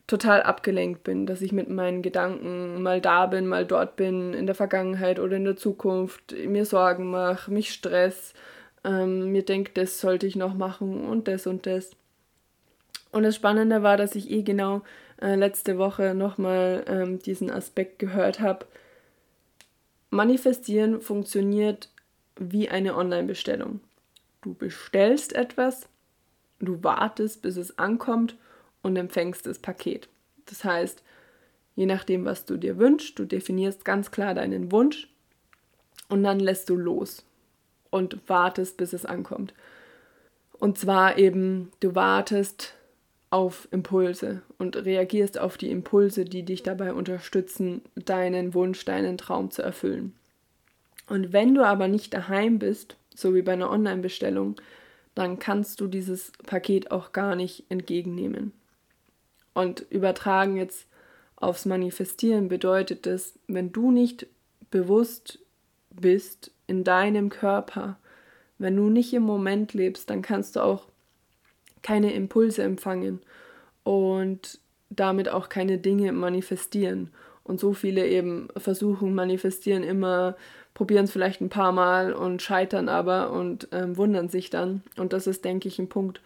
total 0.06 0.44
abgelenkt 0.44 1.04
bin, 1.04 1.26
dass 1.26 1.42
ich 1.42 1.52
mit 1.52 1.70
meinen 1.70 2.02
Gedanken 2.02 2.84
mal 2.84 3.00
da 3.00 3.26
bin, 3.26 3.48
mal 3.48 3.66
dort 3.66 3.96
bin, 3.96 4.34
in 4.34 4.46
der 4.46 4.56
Vergangenheit 4.56 5.18
oder 5.18 5.38
in 5.38 5.46
der 5.46 5.56
Zukunft, 5.56 6.36
mir 6.46 6.66
Sorgen 6.66 7.10
mache, 7.10 7.50
mich 7.50 7.72
stress, 7.72 8.34
ähm, 8.84 9.32
mir 9.32 9.44
denke, 9.44 9.72
das 9.74 10.00
sollte 10.00 10.28
ich 10.28 10.36
noch 10.36 10.54
machen 10.54 11.06
und 11.06 11.28
das 11.28 11.48
und 11.48 11.66
das. 11.66 11.92
Und 13.12 13.24
das 13.24 13.36
Spannende 13.36 13.84
war, 13.84 13.98
dass 13.98 14.16
ich 14.16 14.32
eh 14.32 14.42
genau 14.42 14.82
äh, 15.22 15.36
letzte 15.36 15.78
Woche 15.78 16.14
nochmal 16.14 16.84
ähm, 16.88 17.20
diesen 17.20 17.50
Aspekt 17.50 18.00
gehört 18.00 18.40
habe. 18.40 18.66
Manifestieren 20.10 21.02
funktioniert 21.02 21.90
wie 22.38 22.70
eine 22.70 22.96
Online-Bestellung. 22.96 23.80
Du 24.42 24.54
bestellst 24.54 25.34
etwas, 25.34 25.88
du 26.60 26.84
wartest, 26.84 27.42
bis 27.42 27.58
es 27.58 27.78
ankommt 27.78 28.36
und 28.82 28.96
empfängst 28.96 29.46
das 29.46 29.60
Paket. 29.60 30.10
Das 30.46 30.64
heißt, 30.64 31.04
je 31.76 31.86
nachdem, 31.86 32.26
was 32.26 32.46
du 32.46 32.58
dir 32.58 32.78
wünschst, 32.78 33.18
du 33.18 33.26
definierst 33.26 33.86
ganz 33.86 34.12
klar 34.12 34.34
deinen 34.34 34.72
Wunsch 34.72 35.08
und 36.10 36.24
dann 36.24 36.40
lässt 36.40 36.70
du 36.70 36.76
los 36.76 37.24
und 37.94 38.18
wartest, 38.28 38.78
bis 38.78 38.92
es 38.92 39.06
ankommt. 39.06 39.54
Und 40.60 40.80
zwar 40.80 41.18
eben, 41.18 41.72
du 41.80 41.94
wartest 41.94 42.74
auf 43.30 43.68
Impulse 43.72 44.42
und 44.58 44.76
reagierst 44.76 45.40
auf 45.40 45.58
die 45.58 45.70
Impulse, 45.70 46.26
die 46.26 46.44
dich 46.44 46.64
dabei 46.64 46.94
unterstützen, 46.94 47.82
deinen 47.96 48.54
Wunsch, 48.54 48.84
deinen 48.86 49.18
Traum 49.18 49.52
zu 49.52 49.62
erfüllen. 49.62 50.14
Und 51.08 51.34
wenn 51.34 51.54
du 51.54 51.64
aber 51.64 51.88
nicht 51.88 52.14
daheim 52.14 52.60
bist, 52.60 52.96
so 53.16 53.36
wie 53.36 53.42
bei 53.42 53.54
einer 53.54 53.70
Online-Bestellung, 53.70 54.56
dann 55.14 55.38
kannst 55.38 55.80
du 55.80 55.88
dieses 55.88 56.32
Paket 56.48 56.90
auch 56.90 57.12
gar 57.12 57.36
nicht 57.36 57.66
entgegennehmen. 57.70 58.54
Und 59.54 59.86
übertragen 59.92 60.58
jetzt 60.58 60.88
aufs 61.36 61.66
Manifestieren 61.66 62.48
bedeutet 62.48 63.06
es, 63.06 63.38
wenn 63.48 63.72
du 63.72 63.92
nicht 63.92 64.26
bewusst 64.72 65.38
bist 65.92 66.53
in 66.68 66.84
deinem 66.84 67.30
Körper, 67.30 67.98
wenn 68.58 68.76
du 68.76 68.90
nicht 68.90 69.14
im 69.14 69.24
Moment 69.24 69.74
lebst, 69.74 70.10
dann 70.10 70.22
kannst 70.22 70.56
du 70.56 70.62
auch 70.62 70.88
keine 71.82 72.14
Impulse 72.14 72.64
empfangen 72.64 73.20
und 73.84 74.60
damit 74.90 75.30
auch 75.30 75.50
keine 75.50 75.78
Dinge 75.78 76.12
manifestieren. 76.12 77.12
Und 77.44 77.60
so 77.60 77.74
viele 77.74 78.08
eben 78.08 78.48
versuchen, 78.56 79.14
manifestieren 79.14 79.84
immer, 79.84 80.38
probieren 80.74 81.06
es 81.06 81.12
vielleicht 81.12 81.42
ein 81.42 81.50
paar 81.50 81.74
Mal 81.74 82.14
und 82.14 82.42
scheitern 82.42 82.88
aber 82.88 83.32
und 83.32 83.68
ähm, 83.72 83.98
wundern 83.98 84.30
sich 84.30 84.50
dann. 84.50 84.82
Und 84.98 85.12
das 85.12 85.28
ist, 85.28 85.44
denke 85.44 85.68
ich, 85.68 85.78
ein 85.78 85.90
Punkt, 85.90 86.22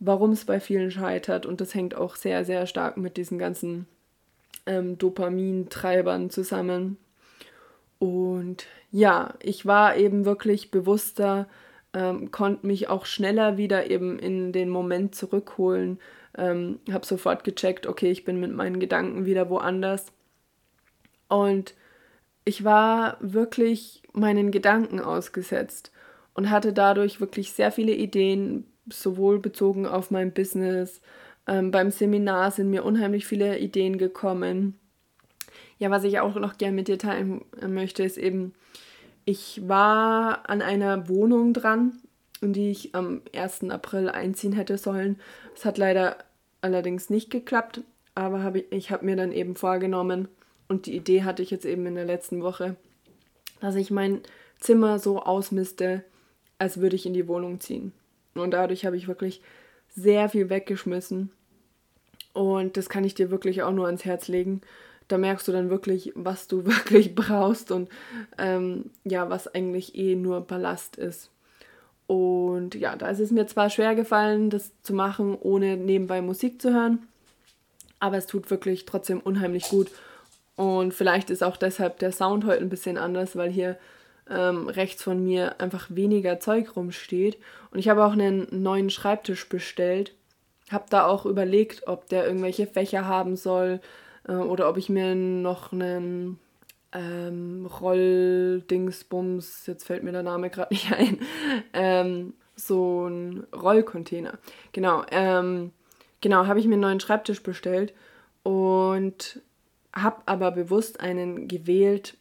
warum 0.00 0.32
es 0.32 0.44
bei 0.44 0.58
vielen 0.58 0.90
scheitert. 0.90 1.46
Und 1.46 1.60
das 1.60 1.74
hängt 1.74 1.94
auch 1.94 2.16
sehr, 2.16 2.44
sehr 2.44 2.66
stark 2.66 2.96
mit 2.96 3.16
diesen 3.16 3.38
ganzen 3.38 3.86
ähm, 4.66 4.98
Dopamintreibern 4.98 6.30
zusammen. 6.30 6.96
Und 7.98 8.66
ja, 8.90 9.34
ich 9.42 9.66
war 9.66 9.96
eben 9.96 10.24
wirklich 10.24 10.70
bewusster, 10.70 11.48
ähm, 11.92 12.30
konnte 12.30 12.66
mich 12.66 12.88
auch 12.88 13.06
schneller 13.06 13.56
wieder 13.56 13.90
eben 13.90 14.18
in 14.18 14.52
den 14.52 14.68
Moment 14.68 15.14
zurückholen. 15.14 15.98
Ähm, 16.36 16.78
habe 16.92 17.06
sofort 17.06 17.44
gecheckt, 17.44 17.86
okay, 17.86 18.10
ich 18.10 18.24
bin 18.24 18.38
mit 18.40 18.52
meinen 18.52 18.78
Gedanken 18.80 19.26
wieder 19.26 19.50
woanders. 19.50 20.06
Und 21.28 21.74
ich 22.44 22.64
war 22.64 23.18
wirklich 23.20 24.02
meinen 24.12 24.50
Gedanken 24.50 25.00
ausgesetzt 25.00 25.92
und 26.34 26.50
hatte 26.50 26.72
dadurch 26.72 27.20
wirklich 27.20 27.52
sehr 27.52 27.72
viele 27.72 27.92
Ideen, 27.92 28.64
sowohl 28.88 29.38
bezogen 29.38 29.86
auf 29.86 30.10
mein 30.10 30.32
Business. 30.32 31.02
Ähm, 31.46 31.70
beim 31.70 31.90
Seminar 31.90 32.50
sind 32.50 32.70
mir 32.70 32.84
unheimlich 32.84 33.26
viele 33.26 33.58
Ideen 33.58 33.98
gekommen. 33.98 34.78
Ja, 35.78 35.90
was 35.90 36.04
ich 36.04 36.18
auch 36.20 36.34
noch 36.34 36.58
gerne 36.58 36.74
mit 36.74 36.88
dir 36.88 36.98
teilen 36.98 37.42
möchte, 37.66 38.02
ist 38.02 38.18
eben, 38.18 38.52
ich 39.24 39.68
war 39.68 40.48
an 40.48 40.62
einer 40.62 41.08
Wohnung 41.08 41.52
dran, 41.52 41.98
in 42.40 42.52
die 42.52 42.70
ich 42.70 42.94
am 42.94 43.22
1. 43.34 43.70
April 43.70 44.08
einziehen 44.08 44.52
hätte 44.52 44.78
sollen. 44.78 45.20
Es 45.54 45.64
hat 45.64 45.78
leider 45.78 46.16
allerdings 46.60 47.10
nicht 47.10 47.30
geklappt, 47.30 47.82
aber 48.14 48.42
hab 48.42 48.56
ich, 48.56 48.66
ich 48.70 48.90
habe 48.90 49.04
mir 49.04 49.16
dann 49.16 49.32
eben 49.32 49.54
vorgenommen, 49.54 50.28
Und 50.68 50.84
die 50.84 50.94
Idee 50.94 51.24
hatte 51.24 51.42
ich 51.42 51.50
jetzt 51.50 51.64
eben 51.64 51.86
in 51.86 51.94
der 51.94 52.04
letzten 52.04 52.42
Woche, 52.42 52.76
dass 53.60 53.74
ich 53.74 53.90
mein 53.90 54.20
Zimmer 54.60 54.98
so 54.98 55.20
ausmiste, 55.20 56.04
als 56.58 56.80
würde 56.80 56.96
ich 56.96 57.06
in 57.06 57.14
die 57.14 57.26
Wohnung 57.26 57.58
ziehen. 57.60 57.92
Und 58.34 58.52
dadurch 58.52 58.84
habe 58.84 58.96
ich 58.96 59.08
wirklich 59.08 59.40
sehr 59.88 60.28
viel 60.28 60.50
weggeschmissen. 60.50 61.32
Und 62.34 62.76
das 62.76 62.88
kann 62.88 63.04
ich 63.04 63.14
dir 63.14 63.30
wirklich 63.30 63.62
auch 63.62 63.72
nur 63.72 63.86
ans 63.86 64.04
Herz 64.04 64.28
legen. 64.28 64.60
Da 65.08 65.18
merkst 65.18 65.48
du 65.48 65.52
dann 65.52 65.70
wirklich, 65.70 66.12
was 66.14 66.48
du 66.48 66.64
wirklich 66.66 67.14
brauchst 67.14 67.70
und 67.70 67.88
ähm, 68.38 68.90
ja, 69.04 69.28
was 69.30 69.52
eigentlich 69.52 69.94
eh 69.96 70.14
nur 70.14 70.42
Ballast 70.42 70.96
ist. 70.96 71.30
Und 72.06 72.74
ja, 72.74 72.96
da 72.96 73.08
ist 73.08 73.20
es 73.20 73.30
mir 73.30 73.46
zwar 73.46 73.68
schwer 73.68 73.94
gefallen, 73.94 74.48
das 74.48 74.72
zu 74.82 74.94
machen, 74.94 75.36
ohne 75.38 75.76
nebenbei 75.76 76.22
Musik 76.22 76.60
zu 76.62 76.72
hören, 76.72 77.06
aber 78.00 78.16
es 78.16 78.26
tut 78.26 78.50
wirklich 78.50 78.86
trotzdem 78.86 79.20
unheimlich 79.20 79.68
gut. 79.68 79.90
Und 80.56 80.94
vielleicht 80.94 81.30
ist 81.30 81.44
auch 81.44 81.56
deshalb 81.56 81.98
der 81.98 82.10
Sound 82.10 82.44
heute 82.46 82.62
ein 82.62 82.70
bisschen 82.70 82.96
anders, 82.96 83.36
weil 83.36 83.50
hier 83.50 83.76
ähm, 84.30 84.68
rechts 84.68 85.02
von 85.02 85.22
mir 85.22 85.60
einfach 85.60 85.86
weniger 85.90 86.40
Zeug 86.40 86.76
rumsteht. 86.76 87.38
Und 87.70 87.78
ich 87.78 87.88
habe 87.88 88.04
auch 88.04 88.12
einen 88.12 88.46
neuen 88.50 88.90
Schreibtisch 88.90 89.48
bestellt. 89.48 90.14
Habe 90.70 90.86
da 90.90 91.06
auch 91.06 91.26
überlegt, 91.26 91.86
ob 91.86 92.08
der 92.08 92.26
irgendwelche 92.26 92.66
Fächer 92.66 93.06
haben 93.06 93.36
soll 93.36 93.80
äh, 94.28 94.32
oder 94.32 94.68
ob 94.68 94.76
ich 94.76 94.88
mir 94.88 95.16
noch 95.16 95.72
einen 95.72 96.38
ähm, 96.92 97.66
Rolldingsbums, 97.66 99.66
jetzt 99.66 99.84
fällt 99.84 100.04
mir 100.04 100.12
der 100.12 100.22
Name 100.22 100.50
gerade 100.50 100.68
nicht 100.74 100.92
ein, 100.92 101.18
ähm, 101.72 102.34
so 102.54 103.06
ein 103.06 103.46
Rollcontainer. 103.54 104.38
Genau, 104.72 105.04
ähm, 105.10 105.72
genau, 106.20 106.46
habe 106.46 106.60
ich 106.60 106.66
mir 106.66 106.74
einen 106.74 106.82
neuen 106.82 107.00
Schreibtisch 107.00 107.42
bestellt 107.42 107.92
und 108.42 109.40
habe 109.92 110.22
aber 110.26 110.52
bewusst 110.52 111.00
einen 111.00 111.48
gewählt, 111.48 112.16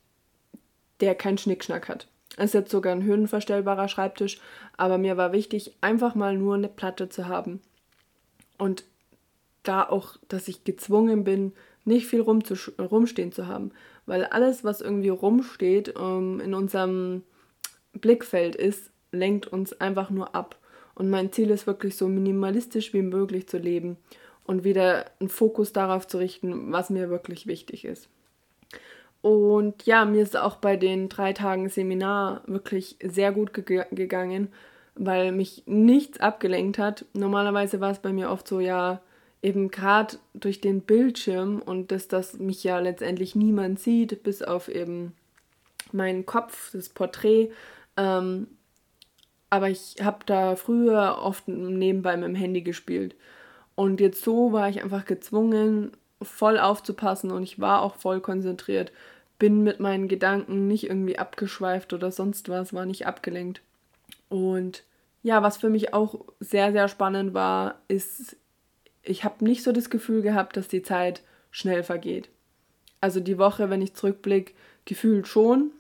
der 1.00 1.16
keinen 1.16 1.38
Schnickschnack 1.38 1.90
hat. 1.90 2.08
Ist 2.38 2.54
jetzt 2.54 2.72
sogar 2.72 2.94
ein 2.94 3.04
höhenverstellbarer 3.04 3.88
Schreibtisch, 3.88 4.40
aber 4.76 4.98
mir 4.98 5.18
war 5.18 5.32
wichtig, 5.32 5.76
einfach 5.82 6.16
mal 6.16 6.38
nur 6.38 6.56
eine 6.56 6.68
Platte 6.68 7.10
zu 7.10 7.28
haben. 7.28 7.62
Und 8.58 8.84
da 9.64 9.84
auch, 9.84 10.18
dass 10.28 10.48
ich 10.48 10.64
gezwungen 10.64 11.24
bin, 11.24 11.54
nicht 11.88 12.06
viel 12.06 12.22
rumstehen 12.22 13.32
zu 13.32 13.48
haben 13.48 13.72
weil 14.08 14.24
alles, 14.26 14.64
was 14.64 14.82
irgendwie 14.82 15.10
rumsteht, 15.10 15.94
ähm, 16.00 16.40
in 16.40 16.56
unserem 16.56 17.22
Blickfeld 17.94 18.56
ist, 18.56 18.90
lenkt 19.12 19.48
uns 19.48 19.80
einfach 19.80 20.10
nur 20.10 20.34
ab. 20.34 20.58
Und 20.96 21.12
mein 21.12 21.32
Ziel 21.32 21.52
ist 21.52 21.68
wirklich 21.68 21.96
so 21.96 22.08
minimalistisch 22.08 22.94
wie 22.94 23.04
möglich 23.04 23.48
zu 23.48 23.60
leben 23.60 23.98
und 24.46 24.64
wieder 24.64 25.06
einen 25.20 25.30
Fokus 25.30 25.74
darauf 25.74 26.08
zu 26.08 26.18
richten, 26.18 26.72
was 26.72 26.90
mir 26.90 27.10
wirklich 27.10 27.46
wichtig 27.46 27.86
ist. 27.86 28.10
Und 29.22 29.86
ja, 29.86 30.06
mir 30.06 30.24
ist 30.24 30.38
auch 30.38 30.56
bei 30.56 30.78
den 30.78 31.10
drei 31.10 31.34
Tagen 31.34 31.70
Seminar 31.70 32.42
wirklich 32.48 32.98
sehr 33.04 33.32
gut 33.32 33.54
ge 33.54 33.84
gegangen, 33.92 34.48
weil 34.96 35.32
mich 35.32 35.64
nichts 35.66 36.20
abgelenkt 36.20 36.80
hat. 36.80 37.06
Normalerweise 37.14 37.82
war 37.82 37.92
es 37.92 38.00
bei 38.00 38.14
mir 38.14 38.32
oft 38.32 38.48
so, 38.48 38.60
ja, 38.60 39.02
eben 39.42 39.70
gerade 39.70 40.18
durch 40.34 40.62
den 40.62 40.82
Bildschirm 40.82 41.62
und 41.62 41.92
dass 41.92 42.08
das 42.08 42.34
mich 42.40 42.64
ja 42.64 42.80
letztendlich 42.80 43.36
niemand 43.36 43.80
sieht, 43.80 44.24
bis 44.24 44.42
auf 44.42 44.68
eben 44.68 45.14
meinen 45.92 46.26
Kopf, 46.26 46.72
das 46.74 46.90
Porträt. 46.90 47.52
Ähm, 47.96 48.48
aber 49.50 49.70
ich 49.70 49.96
habe 50.02 50.20
da 50.26 50.56
früher 50.56 51.20
oft 51.22 51.48
nebenbei 51.48 52.18
mit 52.18 52.28
dem 52.28 52.36
Handy 52.36 52.62
gespielt. 52.62 53.16
Und 53.76 54.02
jetzt 54.02 54.24
so 54.24 54.52
war 54.52 54.70
ich 54.70 54.84
einfach 54.84 55.06
gezwungen, 55.06 55.92
voll 56.22 56.58
aufzupassen 56.58 57.32
und 57.32 57.44
ich 57.44 57.60
war 57.60 57.82
auch 57.82 57.96
voll 57.96 58.22
konzentriert. 58.22 58.92
Bin 59.40 59.64
mit 59.64 59.80
meinen 59.80 60.08
Gedanken 60.08 60.68
nicht 60.68 60.86
irgendwie 60.86 61.20
abgeschweift 61.20 61.94
oder 61.94 62.12
sonst 62.12 62.50
was, 62.50 62.74
war 62.74 62.86
nicht 62.86 63.06
abgelenkt. 63.06 63.62
Und 64.30 64.84
ja, 65.22 65.44
was 65.44 65.58
für 65.58 65.70
mich 65.70 65.94
auch 65.94 66.26
sehr, 66.40 66.72
sehr 66.72 66.88
spannend 66.88 67.34
war, 67.34 67.76
ist 67.88 68.36
ich 69.10 69.24
habe 69.24 69.44
nicht 69.44 69.64
so 69.64 69.72
das 69.72 69.90
Gefühl 69.90 70.22
gehabt, 70.22 70.58
dass 70.58 70.68
die 70.68 70.82
Zeit 70.82 71.22
schnell 71.52 71.84
vergeht. 71.84 72.30
Also 73.02 73.20
die 73.20 73.38
Woche, 73.38 73.70
wenn 73.70 73.82
ich 73.82 73.94
zurückblicke, 73.94 74.54
gefühlt 74.86 75.28
schon. 75.28 75.72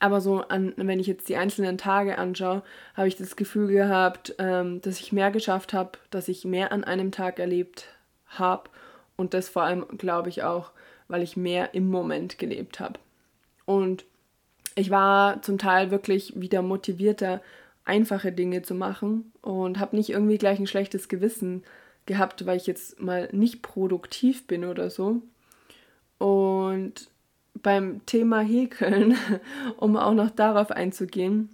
Aber 0.00 0.20
so, 0.20 0.42
an, 0.42 0.74
wenn 0.76 1.00
ich 1.00 1.06
jetzt 1.06 1.28
die 1.28 1.36
einzelnen 1.36 1.78
Tage 1.78 2.18
anschaue, 2.18 2.62
habe 2.94 3.08
ich 3.08 3.16
das 3.16 3.36
Gefühl 3.36 3.68
gehabt, 3.68 4.34
ähm, 4.38 4.80
dass 4.80 5.00
ich 5.00 5.12
mehr 5.12 5.30
geschafft 5.30 5.72
habe, 5.72 5.92
dass 6.10 6.28
ich 6.28 6.44
mehr 6.44 6.72
an 6.72 6.84
einem 6.84 7.12
Tag 7.12 7.38
erlebt 7.38 7.86
habe. 8.26 8.70
Und 9.16 9.32
das 9.32 9.48
vor 9.48 9.62
allem, 9.62 9.86
glaube 9.96 10.28
ich, 10.28 10.42
auch, 10.42 10.72
weil 11.08 11.22
ich 11.22 11.36
mehr 11.36 11.74
im 11.74 11.88
Moment 11.88 12.38
gelebt 12.38 12.80
habe. 12.80 12.98
Und 13.64 14.04
ich 14.74 14.90
war 14.90 15.40
zum 15.42 15.58
Teil 15.58 15.90
wirklich 15.90 16.38
wieder 16.38 16.60
motivierter, 16.60 17.40
einfache 17.84 18.32
Dinge 18.32 18.62
zu 18.62 18.74
machen 18.74 19.32
und 19.42 19.78
habe 19.78 19.96
nicht 19.96 20.10
irgendwie 20.10 20.38
gleich 20.38 20.58
ein 20.58 20.66
schlechtes 20.66 21.08
Gewissen 21.08 21.62
gehabt, 22.06 22.46
weil 22.46 22.56
ich 22.56 22.66
jetzt 22.66 23.00
mal 23.00 23.28
nicht 23.32 23.62
produktiv 23.62 24.46
bin 24.46 24.64
oder 24.64 24.90
so. 24.90 25.22
Und 26.18 27.10
beim 27.62 28.04
Thema 28.06 28.40
Häkeln, 28.40 29.16
um 29.76 29.96
auch 29.96 30.14
noch 30.14 30.30
darauf 30.30 30.70
einzugehen, 30.70 31.50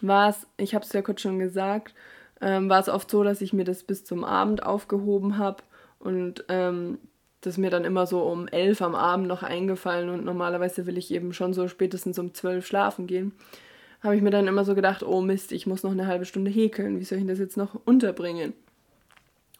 war 0.00 0.30
es, 0.30 0.46
ich 0.56 0.74
habe 0.74 0.84
es 0.84 0.92
ja 0.92 1.02
kurz 1.02 1.20
schon 1.20 1.38
gesagt, 1.38 1.94
ähm, 2.40 2.68
war 2.68 2.80
es 2.80 2.88
oft 2.88 3.10
so, 3.10 3.24
dass 3.24 3.40
ich 3.40 3.52
mir 3.52 3.64
das 3.64 3.82
bis 3.82 4.04
zum 4.04 4.24
Abend 4.24 4.62
aufgehoben 4.62 5.38
habe 5.38 5.62
und 5.98 6.44
ähm, 6.48 6.98
das 7.40 7.58
mir 7.58 7.70
dann 7.70 7.84
immer 7.84 8.06
so 8.06 8.22
um 8.22 8.48
elf 8.48 8.82
am 8.82 8.94
Abend 8.94 9.28
noch 9.28 9.42
eingefallen 9.42 10.10
und 10.10 10.24
normalerweise 10.24 10.86
will 10.86 10.98
ich 10.98 11.12
eben 11.12 11.32
schon 11.32 11.54
so 11.54 11.68
spätestens 11.68 12.18
um 12.18 12.34
zwölf 12.34 12.66
schlafen 12.66 13.06
gehen. 13.06 13.32
Habe 14.02 14.16
ich 14.16 14.22
mir 14.22 14.30
dann 14.30 14.46
immer 14.46 14.64
so 14.64 14.74
gedacht, 14.74 15.02
oh 15.02 15.20
Mist, 15.20 15.52
ich 15.52 15.66
muss 15.66 15.82
noch 15.82 15.92
eine 15.92 16.06
halbe 16.06 16.26
Stunde 16.26 16.50
häkeln, 16.50 17.00
wie 17.00 17.04
soll 17.04 17.18
ich 17.18 17.26
das 17.26 17.38
jetzt 17.38 17.56
noch 17.56 17.74
unterbringen? 17.84 18.52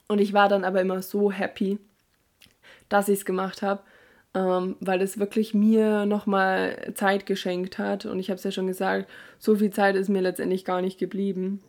Und 0.09 0.21
ich 0.21 0.33
war 0.33 0.49
dann 0.49 0.65
aber 0.65 0.81
immer 0.81 1.03
so 1.03 1.33
happy, 1.33 1.79
dass 2.89 3.09
ich 3.09 3.21
es 3.21 3.25
gemacht 3.25 3.63
habe, 3.63 3.83
ähm, 4.35 4.77
weil 4.81 5.01
es 5.03 5.19
wirklich 5.19 5.55
mir 5.55 6.07
nochmal 6.07 6.93
Zeit 6.95 7.27
geschenkt 7.27 7.79
hat. 7.79 8.07
Und 8.07 8.19
ich 8.19 8.31
habe 8.31 8.37
es 8.37 8.45
ja 8.45 8.51
schon 8.51 8.67
gesagt, 8.67 9.11
so 9.39 9.57
viel 9.57 9.71
Zeit 9.71 9.97
ist 9.97 10.09
mir 10.09 10.21
letztendlich 10.21 10.65
gar 10.65 10.81
nicht 10.81 10.99
geblieben. 10.99 11.63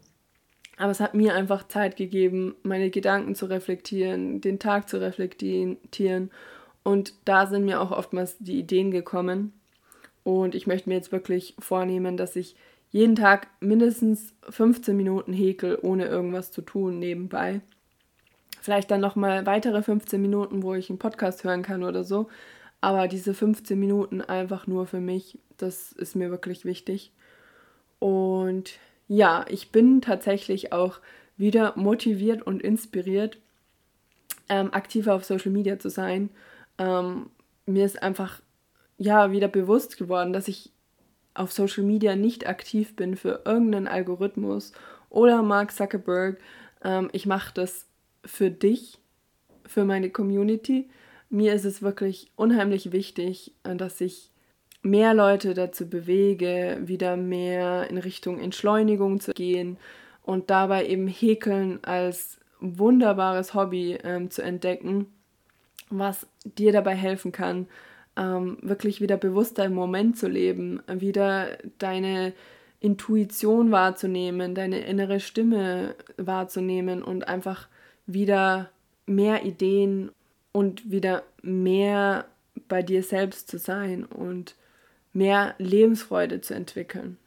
Aber 0.77 0.91
es 0.91 0.99
hat 0.99 1.15
mir 1.15 1.33
einfach 1.33 1.67
Zeit 1.67 1.95
gegeben, 1.95 2.55
meine 2.61 2.91
Gedanken 2.91 3.33
zu 3.33 3.47
reflektieren, 3.47 4.41
den 4.41 4.59
Tag 4.59 4.87
zu 4.89 5.01
reflektieren. 5.01 6.29
Und 6.83 7.13
da 7.25 7.47
sind 7.47 7.65
mir 7.65 7.81
auch 7.81 7.91
oftmals 7.91 8.37
die 8.37 8.59
Ideen 8.59 8.91
gekommen. 8.91 9.53
Und 10.23 10.53
ich 10.53 10.67
möchte 10.67 10.89
mir 10.89 10.95
jetzt 10.95 11.11
wirklich 11.11 11.55
vornehmen, 11.57 12.15
dass 12.15 12.35
ich 12.35 12.55
jeden 12.91 13.15
Tag 13.15 13.47
mindestens 13.59 14.33
15 14.49 14.95
Minuten 14.95 15.33
häkel, 15.33 15.79
ohne 15.81 16.05
irgendwas 16.05 16.51
zu 16.51 16.61
tun 16.61 16.99
nebenbei 16.99 17.61
vielleicht 18.61 18.91
dann 18.91 19.01
nochmal 19.01 19.45
weitere 19.45 19.81
15 19.81 20.21
Minuten, 20.21 20.63
wo 20.63 20.73
ich 20.73 20.89
einen 20.89 20.99
Podcast 20.99 21.43
hören 21.43 21.63
kann 21.63 21.83
oder 21.83 22.03
so. 22.03 22.29
Aber 22.81 23.07
diese 23.07 23.33
15 23.33 23.79
Minuten 23.79 24.21
einfach 24.21 24.67
nur 24.67 24.85
für 24.85 24.99
mich, 24.99 25.39
das 25.57 25.91
ist 25.93 26.15
mir 26.15 26.29
wirklich 26.29 26.65
wichtig. 26.65 27.11
Und 27.99 28.73
ja, 29.07 29.45
ich 29.49 29.71
bin 29.71 30.01
tatsächlich 30.01 30.73
auch 30.73 30.99
wieder 31.37 31.73
motiviert 31.75 32.41
und 32.41 32.61
inspiriert, 32.61 33.37
ähm, 34.49 34.73
aktiver 34.73 35.15
auf 35.15 35.25
Social 35.25 35.51
Media 35.51 35.79
zu 35.79 35.89
sein. 35.89 36.29
Ähm, 36.77 37.29
mir 37.65 37.85
ist 37.85 38.01
einfach 38.01 38.41
ja 38.97 39.31
wieder 39.31 39.47
bewusst 39.47 39.97
geworden, 39.97 40.33
dass 40.33 40.47
ich 40.47 40.71
auf 41.33 41.51
Social 41.51 41.83
Media 41.83 42.15
nicht 42.15 42.47
aktiv 42.47 42.95
bin 42.95 43.15
für 43.15 43.41
irgendeinen 43.45 43.87
Algorithmus 43.87 44.73
oder 45.09 45.43
Mark 45.43 45.71
Zuckerberg. 45.71 46.39
Ähm, 46.83 47.09
ich 47.11 47.25
mache 47.25 47.53
das 47.53 47.85
für 48.27 48.51
dich, 48.51 48.99
für 49.65 49.85
meine 49.85 50.09
Community. 50.09 50.89
Mir 51.29 51.53
ist 51.53 51.65
es 51.65 51.81
wirklich 51.81 52.31
unheimlich 52.35 52.91
wichtig, 52.91 53.53
äh, 53.63 53.75
dass 53.75 53.99
ich 54.01 54.31
mehr 54.83 55.13
Leute 55.13 55.53
dazu 55.53 55.89
bewege, 55.89 56.79
wieder 56.81 57.17
mehr 57.17 57.89
in 57.89 57.97
Richtung 57.97 58.39
Entschleunigung 58.39 59.19
zu 59.19 59.33
gehen 59.33 59.77
und 60.21 60.49
dabei 60.49 60.85
eben 60.87 61.07
Häkeln 61.07 61.83
als 61.83 62.39
wunderbares 62.59 63.53
Hobby 63.53 63.97
ähm, 64.03 64.29
zu 64.29 64.41
entdecken, 64.41 65.07
was 65.89 66.27
dir 66.43 66.71
dabei 66.71 66.95
helfen 66.95 67.31
kann, 67.31 67.67
ähm, 68.15 68.57
wirklich 68.61 69.01
wieder 69.01 69.17
bewusster 69.17 69.65
im 69.65 69.73
Moment 69.73 70.17
zu 70.17 70.27
leben, 70.27 70.81
wieder 70.87 71.57
deine 71.77 72.33
Intuition 72.79 73.71
wahrzunehmen, 73.71 74.55
deine 74.55 74.79
innere 74.79 75.19
Stimme 75.19 75.95
wahrzunehmen 76.17 77.03
und 77.03 77.27
einfach 77.27 77.67
wieder 78.07 78.71
mehr 79.05 79.45
Ideen 79.45 80.11
und 80.51 80.89
wieder 80.89 81.23
mehr 81.41 82.25
bei 82.67 82.81
dir 82.81 83.03
selbst 83.03 83.49
zu 83.49 83.59
sein 83.59 84.05
und 84.05 84.55
mehr 85.13 85.55
Lebensfreude 85.57 86.41
zu 86.41 86.53
entwickeln. 86.53 87.17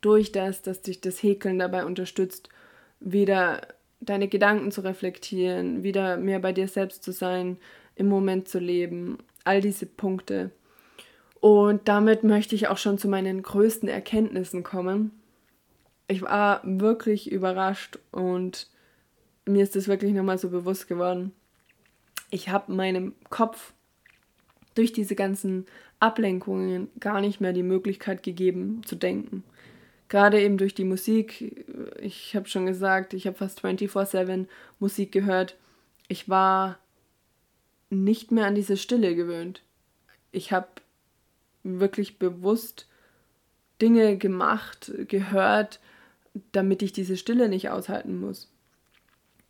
Durch 0.00 0.32
das, 0.32 0.62
dass 0.62 0.82
dich 0.82 1.00
das 1.00 1.22
Häkeln 1.22 1.58
dabei 1.58 1.84
unterstützt, 1.84 2.48
wieder 3.00 3.66
deine 4.00 4.28
Gedanken 4.28 4.70
zu 4.70 4.82
reflektieren, 4.82 5.82
wieder 5.82 6.16
mehr 6.16 6.38
bei 6.38 6.52
dir 6.52 6.68
selbst 6.68 7.02
zu 7.02 7.12
sein, 7.12 7.58
im 7.94 8.08
Moment 8.08 8.48
zu 8.48 8.58
leben, 8.58 9.18
all 9.44 9.60
diese 9.60 9.86
Punkte. 9.86 10.50
Und 11.40 11.88
damit 11.88 12.24
möchte 12.24 12.54
ich 12.54 12.68
auch 12.68 12.78
schon 12.78 12.98
zu 12.98 13.08
meinen 13.08 13.42
größten 13.42 13.88
Erkenntnissen 13.88 14.62
kommen. 14.62 15.12
Ich 16.08 16.22
war 16.22 16.60
wirklich 16.64 17.30
überrascht 17.30 17.98
und 18.12 18.68
mir 19.46 19.62
ist 19.62 19.76
das 19.76 19.88
wirklich 19.88 20.12
nochmal 20.12 20.38
so 20.38 20.50
bewusst 20.50 20.88
geworden. 20.88 21.32
Ich 22.30 22.48
habe 22.48 22.72
meinem 22.72 23.14
Kopf 23.30 23.72
durch 24.74 24.92
diese 24.92 25.14
ganzen 25.14 25.66
Ablenkungen 26.00 26.88
gar 27.00 27.20
nicht 27.20 27.40
mehr 27.40 27.52
die 27.52 27.62
Möglichkeit 27.62 28.22
gegeben 28.22 28.82
zu 28.84 28.96
denken. 28.96 29.44
Gerade 30.08 30.40
eben 30.40 30.58
durch 30.58 30.74
die 30.74 30.84
Musik, 30.84 31.66
ich 32.00 32.36
habe 32.36 32.48
schon 32.48 32.66
gesagt, 32.66 33.14
ich 33.14 33.26
habe 33.26 33.36
fast 33.36 33.64
24/7 33.64 34.46
Musik 34.78 35.10
gehört. 35.12 35.56
Ich 36.08 36.28
war 36.28 36.78
nicht 37.90 38.30
mehr 38.32 38.46
an 38.46 38.54
diese 38.54 38.76
Stille 38.76 39.14
gewöhnt. 39.14 39.62
Ich 40.32 40.52
habe 40.52 40.68
wirklich 41.62 42.18
bewusst 42.18 42.86
Dinge 43.80 44.16
gemacht, 44.16 44.92
gehört, 45.08 45.80
damit 46.52 46.82
ich 46.82 46.92
diese 46.92 47.16
Stille 47.16 47.48
nicht 47.48 47.70
aushalten 47.70 48.20
muss. 48.20 48.50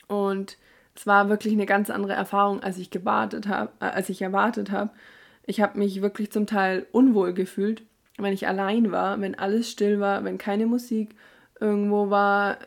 Und 0.09 0.59
es 0.95 1.07
war 1.07 1.29
wirklich 1.29 1.53
eine 1.53 1.67
ganz 1.67 1.91
andere 1.91 2.15
Erfahrung, 2.15 2.63
als 2.63 2.79
ich 2.79 2.91
gewartet 2.91 3.49
habe, 3.49 3.71
äh, 3.81 3.87
als 3.87 4.09
ich 4.09 4.23
erwartet 4.23 4.71
habe. 4.71 4.91
Ich 5.47 5.61
habe 5.61 5.79
mich 5.79 6.03
wirklich 6.03 6.33
zum 6.33 6.47
Teil 6.47 6.87
unwohl 6.93 7.33
gefühlt, 7.33 7.83
wenn 8.19 8.33
ich 8.33 8.49
allein 8.49 8.91
war, 8.93 9.21
wenn 9.21 9.35
alles 9.35 9.71
still 9.71 10.01
war, 10.01 10.25
wenn 10.25 10.39
keine 10.39 10.67
Musik 10.67 11.15
irgendwo 11.61 12.11
war. 12.11 12.59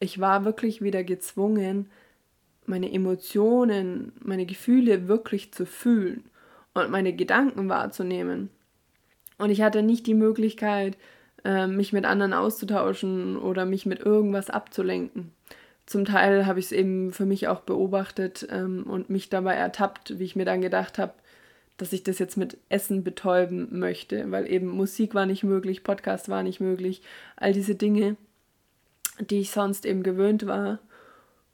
Ich 0.00 0.20
war 0.20 0.44
wirklich 0.44 0.82
wieder 0.82 1.04
gezwungen, 1.04 1.90
meine 2.66 2.92
Emotionen, 2.92 4.12
meine 4.20 4.46
Gefühle 4.46 5.08
wirklich 5.08 5.52
zu 5.52 5.66
fühlen 5.66 6.24
und 6.72 6.90
meine 6.90 7.12
Gedanken 7.14 7.68
wahrzunehmen. 7.68 8.50
Und 9.38 9.50
ich 9.50 9.62
hatte 9.62 9.82
nicht 9.82 10.06
die 10.06 10.14
Möglichkeit, 10.14 10.96
ähm, 11.44 11.76
mich 11.76 11.92
mit 11.92 12.04
anderen 12.04 12.32
auszutauschen 12.32 13.36
oder 13.36 13.66
mich 13.66 13.84
mit 13.86 14.00
irgendwas 14.00 14.50
abzulenken. 14.50 15.32
Zum 15.86 16.04
Teil 16.04 16.46
habe 16.46 16.58
ich 16.58 16.66
es 16.66 16.72
eben 16.72 17.12
für 17.12 17.26
mich 17.26 17.48
auch 17.48 17.60
beobachtet 17.60 18.46
ähm, 18.50 18.84
und 18.84 19.10
mich 19.10 19.28
dabei 19.28 19.54
ertappt, 19.54 20.18
wie 20.18 20.24
ich 20.24 20.36
mir 20.36 20.46
dann 20.46 20.62
gedacht 20.62 20.98
habe, 20.98 21.12
dass 21.76 21.92
ich 21.92 22.04
das 22.04 22.18
jetzt 22.18 22.36
mit 22.36 22.56
Essen 22.68 23.04
betäuben 23.04 23.78
möchte, 23.78 24.30
weil 24.30 24.50
eben 24.50 24.68
Musik 24.68 25.14
war 25.14 25.26
nicht 25.26 25.42
möglich, 25.42 25.82
Podcast 25.82 26.28
war 26.28 26.42
nicht 26.42 26.60
möglich, 26.60 27.02
all 27.36 27.52
diese 27.52 27.74
Dinge, 27.74 28.16
die 29.18 29.40
ich 29.40 29.50
sonst 29.50 29.84
eben 29.84 30.02
gewöhnt 30.02 30.46
war. 30.46 30.78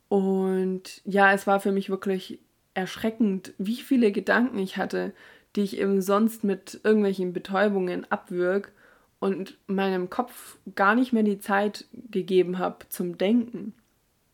Und 0.08 1.00
ja, 1.04 1.32
es 1.32 1.46
war 1.46 1.60
für 1.60 1.72
mich 1.72 1.88
wirklich 1.90 2.38
erschreckend, 2.74 3.52
wie 3.58 3.76
viele 3.76 4.12
Gedanken 4.12 4.58
ich 4.58 4.76
hatte, 4.76 5.12
die 5.56 5.62
ich 5.62 5.78
eben 5.78 6.02
sonst 6.02 6.44
mit 6.44 6.80
irgendwelchen 6.84 7.32
Betäubungen 7.32 8.10
abwürg 8.10 8.72
und 9.18 9.58
meinem 9.66 10.10
Kopf 10.10 10.58
gar 10.74 10.94
nicht 10.94 11.12
mehr 11.12 11.22
die 11.22 11.40
Zeit 11.40 11.86
gegeben 12.10 12.58
habe 12.58 12.88
zum 12.88 13.18
Denken. 13.18 13.74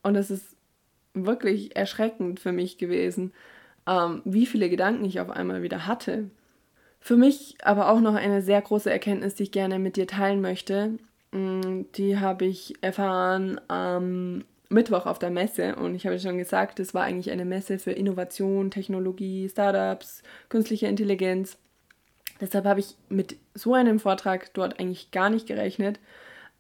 Und 0.07 0.15
das 0.15 0.31
ist 0.31 0.55
wirklich 1.15 1.75
erschreckend 1.75 2.39
für 2.39 2.53
mich 2.53 2.79
gewesen, 2.79 3.33
ähm, 3.89 4.23
wie 4.25 4.47
viele 4.47 4.71
Gedanken 4.71 5.05
ich 5.05 5.19
auf 5.19 5.31
einmal 5.31 5.63
wieder 5.63 5.89
hatte. 5.89 6.31
Für 7.01 7.17
mich 7.17 7.57
aber 7.65 7.91
auch 7.91 7.99
noch 7.99 8.15
eine 8.15 8.41
sehr 8.41 8.63
große 8.63 8.89
Erkenntnis, 8.89 9.35
die 9.35 9.43
ich 9.43 9.51
gerne 9.51 9.81
mit 9.81 9.97
dir 9.97 10.07
teilen 10.07 10.41
möchte. 10.41 10.93
Mm, 11.33 11.87
die 11.97 12.21
habe 12.21 12.45
ich 12.45 12.75
erfahren 12.83 13.61
am 13.67 14.45
Mittwoch 14.69 15.07
auf 15.07 15.19
der 15.19 15.31
Messe 15.31 15.75
und 15.75 15.97
ich 15.97 16.07
habe 16.07 16.21
schon 16.21 16.39
gesagt, 16.39 16.79
es 16.79 16.95
war 16.95 17.03
eigentlich 17.03 17.33
eine 17.33 17.45
Messe 17.45 17.81
für 17.81 17.91
Innovation, 17.91 18.71
Technologie, 18.71 19.49
Startups, 19.49 20.23
künstliche 20.49 20.87
Intelligenz. 20.87 21.59
Deshalb 22.41 22.65
habe 22.65 22.79
ich 22.79 22.95
mit 23.09 23.39
so 23.55 23.75
einem 23.75 23.99
Vortrag 23.99 24.55
dort 24.55 24.79
eigentlich 24.79 25.11
gar 25.11 25.31
nicht 25.31 25.49
gerechnet, 25.49 25.99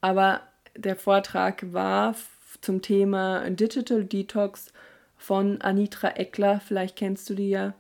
aber 0.00 0.40
der 0.76 0.96
Vortrag 0.96 1.72
war 1.72 2.16
zum 2.60 2.82
Thema 2.82 3.48
Digital 3.50 4.04
Detox 4.04 4.72
von 5.16 5.60
Anitra 5.60 6.10
Eckler. 6.10 6.60
Vielleicht 6.60 6.96
kennst 6.96 7.28
du 7.30 7.34
die 7.34 7.50
ja. 7.50 7.74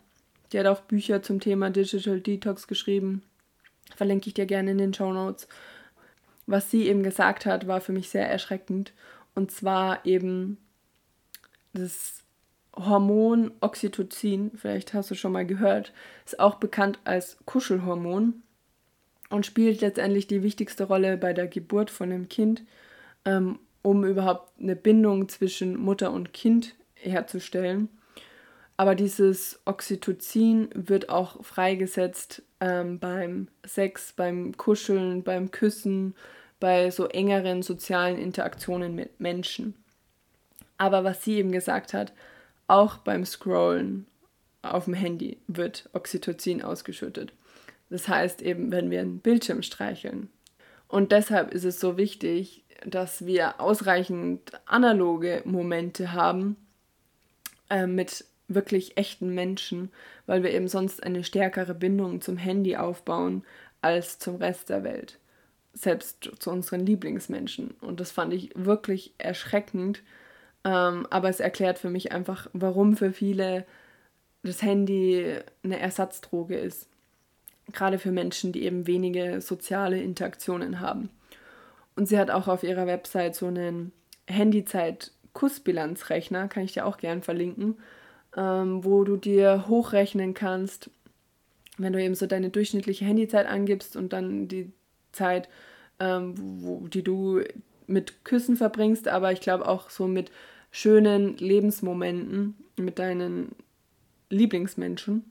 Die 0.52 0.58
hat 0.58 0.66
auch 0.66 0.80
Bücher 0.80 1.22
zum 1.22 1.40
Thema 1.40 1.70
Digital 1.70 2.20
Detox 2.20 2.66
geschrieben. 2.66 3.22
Verlinke 3.94 4.28
ich 4.28 4.34
dir 4.34 4.46
gerne 4.46 4.70
in 4.72 4.78
den 4.78 4.94
Show 4.94 5.12
Notes. 5.12 5.48
Was 6.46 6.70
sie 6.70 6.86
eben 6.86 7.02
gesagt 7.02 7.46
hat, 7.46 7.66
war 7.66 7.80
für 7.80 7.92
mich 7.92 8.08
sehr 8.08 8.28
erschreckend. 8.28 8.92
Und 9.34 9.50
zwar 9.50 10.04
eben 10.06 10.58
das 11.72 12.22
Hormon 12.76 13.52
Oxytocin, 13.60 14.52
vielleicht 14.54 14.94
hast 14.94 15.10
du 15.10 15.14
schon 15.14 15.32
mal 15.32 15.46
gehört, 15.46 15.92
ist 16.24 16.38
auch 16.38 16.56
bekannt 16.56 16.98
als 17.04 17.38
Kuschelhormon 17.46 18.42
und 19.30 19.46
spielt 19.46 19.80
letztendlich 19.80 20.26
die 20.26 20.42
wichtigste 20.42 20.84
Rolle 20.84 21.16
bei 21.16 21.32
der 21.32 21.46
Geburt 21.48 21.90
von 21.90 22.12
einem 22.12 22.28
Kind, 22.28 22.64
ähm, 23.24 23.58
um 23.86 24.04
überhaupt 24.04 24.50
eine 24.60 24.74
Bindung 24.74 25.28
zwischen 25.28 25.78
Mutter 25.78 26.10
und 26.10 26.32
Kind 26.32 26.74
herzustellen. 26.94 27.88
Aber 28.76 28.96
dieses 28.96 29.60
Oxytocin 29.64 30.70
wird 30.74 31.08
auch 31.08 31.44
freigesetzt 31.44 32.42
ähm, 32.58 32.98
beim 32.98 33.46
Sex, 33.64 34.12
beim 34.12 34.56
Kuscheln, 34.56 35.22
beim 35.22 35.52
Küssen, 35.52 36.16
bei 36.58 36.90
so 36.90 37.06
engeren 37.06 37.62
sozialen 37.62 38.18
Interaktionen 38.18 38.96
mit 38.96 39.20
Menschen. 39.20 39.74
Aber 40.78 41.04
was 41.04 41.22
sie 41.22 41.36
eben 41.36 41.52
gesagt 41.52 41.94
hat, 41.94 42.12
auch 42.66 42.96
beim 42.98 43.24
Scrollen 43.24 44.06
auf 44.62 44.86
dem 44.86 44.94
Handy 44.94 45.38
wird 45.46 45.88
Oxytocin 45.92 46.60
ausgeschüttet. 46.60 47.32
Das 47.88 48.08
heißt 48.08 48.42
eben, 48.42 48.72
wenn 48.72 48.90
wir 48.90 48.98
einen 48.98 49.20
Bildschirm 49.20 49.62
streicheln. 49.62 50.28
Und 50.88 51.12
deshalb 51.12 51.54
ist 51.54 51.64
es 51.64 51.78
so 51.78 51.96
wichtig, 51.96 52.64
dass 52.84 53.26
wir 53.26 53.60
ausreichend 53.60 54.52
analoge 54.66 55.42
Momente 55.44 56.12
haben, 56.12 56.56
äh, 57.70 57.86
mit 57.86 58.24
wirklich 58.48 58.96
echten 58.96 59.34
Menschen, 59.34 59.90
weil 60.26 60.42
wir 60.42 60.52
eben 60.52 60.68
sonst 60.68 61.02
eine 61.02 61.24
stärkere 61.24 61.74
Bindung 61.74 62.20
zum 62.20 62.36
Handy 62.36 62.76
aufbauen 62.76 63.44
als 63.80 64.18
zum 64.18 64.36
Rest 64.36 64.68
der 64.68 64.84
Welt. 64.84 65.18
Selbst 65.72 66.30
zu 66.38 66.50
unseren 66.50 66.86
Lieblingsmenschen. 66.86 67.72
Und 67.80 68.00
das 68.00 68.10
fand 68.10 68.32
ich 68.32 68.50
wirklich 68.54 69.12
erschreckend. 69.18 70.02
Ähm, 70.64 71.06
aber 71.10 71.28
es 71.28 71.40
erklärt 71.40 71.78
für 71.78 71.90
mich 71.90 72.12
einfach, 72.12 72.48
warum 72.52 72.96
für 72.96 73.12
viele 73.12 73.66
das 74.42 74.62
Handy 74.62 75.38
eine 75.62 75.78
Ersatzdroge 75.78 76.56
ist. 76.56 76.88
Gerade 77.72 77.98
für 77.98 78.12
Menschen, 78.12 78.52
die 78.52 78.62
eben 78.62 78.86
wenige 78.86 79.40
soziale 79.40 80.00
Interaktionen 80.00 80.80
haben. 80.80 81.10
Und 81.96 82.06
sie 82.06 82.18
hat 82.18 82.30
auch 82.30 82.46
auf 82.46 82.62
ihrer 82.62 82.86
Website 82.86 83.34
so 83.34 83.46
einen 83.46 83.92
Handyzeit 84.26 85.12
Kussbilanzrechner, 85.32 86.48
kann 86.48 86.64
ich 86.64 86.72
dir 86.72 86.86
auch 86.86 86.98
gern 86.98 87.22
verlinken, 87.22 87.76
ähm, 88.36 88.84
wo 88.84 89.04
du 89.04 89.16
dir 89.16 89.66
hochrechnen 89.68 90.34
kannst, 90.34 90.90
wenn 91.78 91.92
du 91.92 92.02
eben 92.02 92.14
so 92.14 92.26
deine 92.26 92.50
durchschnittliche 92.50 93.04
Handyzeit 93.04 93.46
angibst 93.46 93.96
und 93.96 94.12
dann 94.12 94.48
die 94.48 94.72
Zeit, 95.12 95.48
ähm, 96.00 96.34
wo, 96.36 96.86
die 96.88 97.02
du 97.02 97.42
mit 97.86 98.24
Küssen 98.24 98.56
verbringst, 98.56 99.08
aber 99.08 99.32
ich 99.32 99.40
glaube 99.40 99.68
auch 99.68 99.90
so 99.90 100.06
mit 100.06 100.30
schönen 100.70 101.36
Lebensmomenten 101.36 102.56
mit 102.76 102.98
deinen 102.98 103.54
Lieblingsmenschen, 104.28 105.24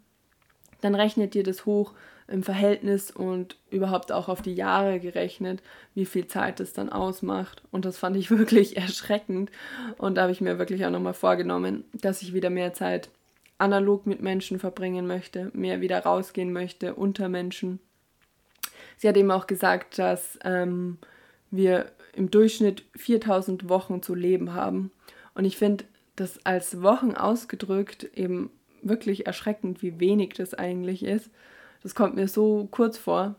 dann 0.81 0.95
rechnet 0.95 1.33
dir 1.33 1.43
das 1.43 1.65
hoch 1.65 1.93
im 2.27 2.41
Verhältnis 2.41 3.11
und 3.11 3.57
überhaupt 3.69 4.11
auch 4.11 4.29
auf 4.29 4.41
die 4.41 4.55
Jahre 4.55 4.99
gerechnet, 4.99 5.61
wie 5.93 6.05
viel 6.05 6.27
Zeit 6.27 6.59
das 6.59 6.73
dann 6.73 6.89
ausmacht. 6.89 7.61
Und 7.71 7.85
das 7.85 7.97
fand 7.97 8.15
ich 8.17 8.31
wirklich 8.37 8.77
erschreckend. 8.77 9.51
Und 9.97 10.15
da 10.15 10.23
habe 10.23 10.31
ich 10.31 10.41
mir 10.41 10.57
wirklich 10.57 10.85
auch 10.85 10.91
nochmal 10.91 11.13
vorgenommen, 11.13 11.85
dass 11.93 12.21
ich 12.21 12.33
wieder 12.33 12.49
mehr 12.49 12.73
Zeit 12.73 13.09
analog 13.57 14.05
mit 14.05 14.21
Menschen 14.21 14.59
verbringen 14.59 15.07
möchte, 15.07 15.51
mehr 15.53 15.81
wieder 15.81 15.99
rausgehen 15.99 16.51
möchte 16.51 16.95
unter 16.95 17.29
Menschen. 17.29 17.79
Sie 18.97 19.07
hat 19.07 19.17
eben 19.17 19.31
auch 19.31 19.47
gesagt, 19.47 19.97
dass 19.99 20.39
ähm, 20.43 20.97
wir 21.51 21.91
im 22.13 22.31
Durchschnitt 22.31 22.83
4000 22.95 23.69
Wochen 23.69 24.01
zu 24.01 24.15
leben 24.15 24.53
haben. 24.53 24.91
Und 25.33 25.45
ich 25.45 25.57
finde 25.57 25.85
das 26.15 26.45
als 26.45 26.81
Wochen 26.81 27.11
ausgedrückt 27.11 28.05
eben 28.15 28.49
wirklich 28.81 29.25
erschreckend, 29.27 29.81
wie 29.81 29.99
wenig 29.99 30.33
das 30.33 30.53
eigentlich 30.53 31.03
ist. 31.03 31.29
Das 31.85 31.93
kommt 31.93 32.15
mir 32.15 32.27
so 32.27 32.67
kurz 32.71 32.97
vor 32.97 33.35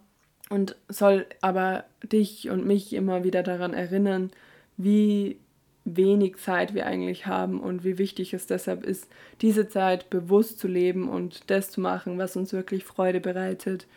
und 0.51 0.77
soll 0.89 1.27
aber 1.41 1.83
dich 2.05 2.49
und 2.49 2.65
mich 2.65 2.93
immer 2.93 3.25
wieder 3.25 3.43
daran 3.43 3.75
erinnern, 3.75 4.31
wie 4.77 5.41
wenig 5.85 6.37
Zeit 6.37 6.73
wir 6.73 6.87
eigentlich 6.87 7.27
haben 7.27 7.59
und 7.59 7.83
wie 7.83 7.99
wichtig 7.99 8.33
es 8.35 8.47
deshalb 8.47 8.85
ist, 8.85 9.09
diese 9.41 9.69
Zeit 9.69 10.11
bewusst 10.11 10.61
zu 10.61 10.69
leben 10.69 11.09
und 11.09 11.51
das 11.51 11.73
zu 11.73 11.81
machen, 11.81 12.19
was 12.19 12.37
uns 12.37 12.53
wirklich 12.53 12.85
Freude 12.85 13.19
bereitet. 13.19 13.89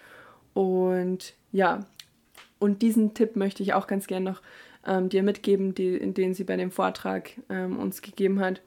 Und 0.55 1.35
ja, 1.51 1.85
und 2.57 2.81
diesen 2.81 3.13
Tipp 3.13 3.35
möchte 3.35 3.61
ich 3.61 3.75
auch 3.75 3.85
ganz 3.85 4.07
gerne 4.07 4.31
noch 4.31 4.41
ähm, 4.83 5.09
dir 5.09 5.21
mitgeben, 5.21 5.75
die, 5.75 5.99
den 6.11 6.33
sie 6.33 6.43
bei 6.43 6.57
dem 6.57 6.71
Vortrag 6.71 7.33
ähm, 7.51 7.77
uns 7.77 8.01
gegeben 8.01 8.39
hat. 8.39 8.63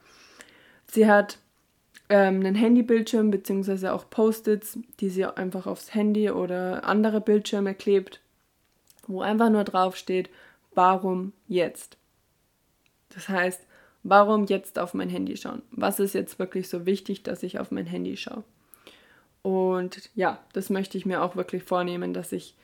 Sie 0.87 1.09
hat 1.09 1.39
ähm, 2.13 2.41
einen 2.41 2.55
Handybildschirm 2.55 3.31
bzw. 3.31 3.89
auch 3.89 4.11
Post-its, 4.11 4.79
die 5.01 5.09
sie 5.09 5.25
einfach 5.25 5.67
aufs 5.67 5.95
Handy 5.95 6.31
oder 6.31 6.85
andere 6.85 7.23
Bildschirme 7.23 7.75
klebt, 7.75 8.21
wo 9.07 9.23
einfach 9.23 9.49
nur 9.49 9.65
drauf 9.65 9.97
steht, 9.97 10.29
warum 10.75 11.33
jetzt? 11.49 11.97
Das 13.09 13.31
heißt, 13.31 13.63
warum 14.03 14.45
jetzt 14.45 14.79
auf 14.79 14.93
mein 14.93 15.09
Handy 15.09 15.39
schauen? 15.39 15.63
Was 15.71 16.01
ist 16.01 16.13
jetzt 16.13 16.39
wirklich 16.39 16.69
so 16.69 16.85
wichtig, 16.85 17.23
dass 17.23 17.43
ich 17.43 17.59
auf 17.59 17.71
mein 17.71 17.87
Handy 17.87 18.19
schaue? 18.19 18.45
Und 19.41 20.11
ja, 20.15 20.39
das 20.53 20.69
möchte 20.69 20.99
ich 20.99 21.07
mir 21.07 21.23
auch 21.23 21.35
wirklich 21.35 21.63
vornehmen, 21.63 22.13
dass 22.13 22.31
ich 22.33 22.57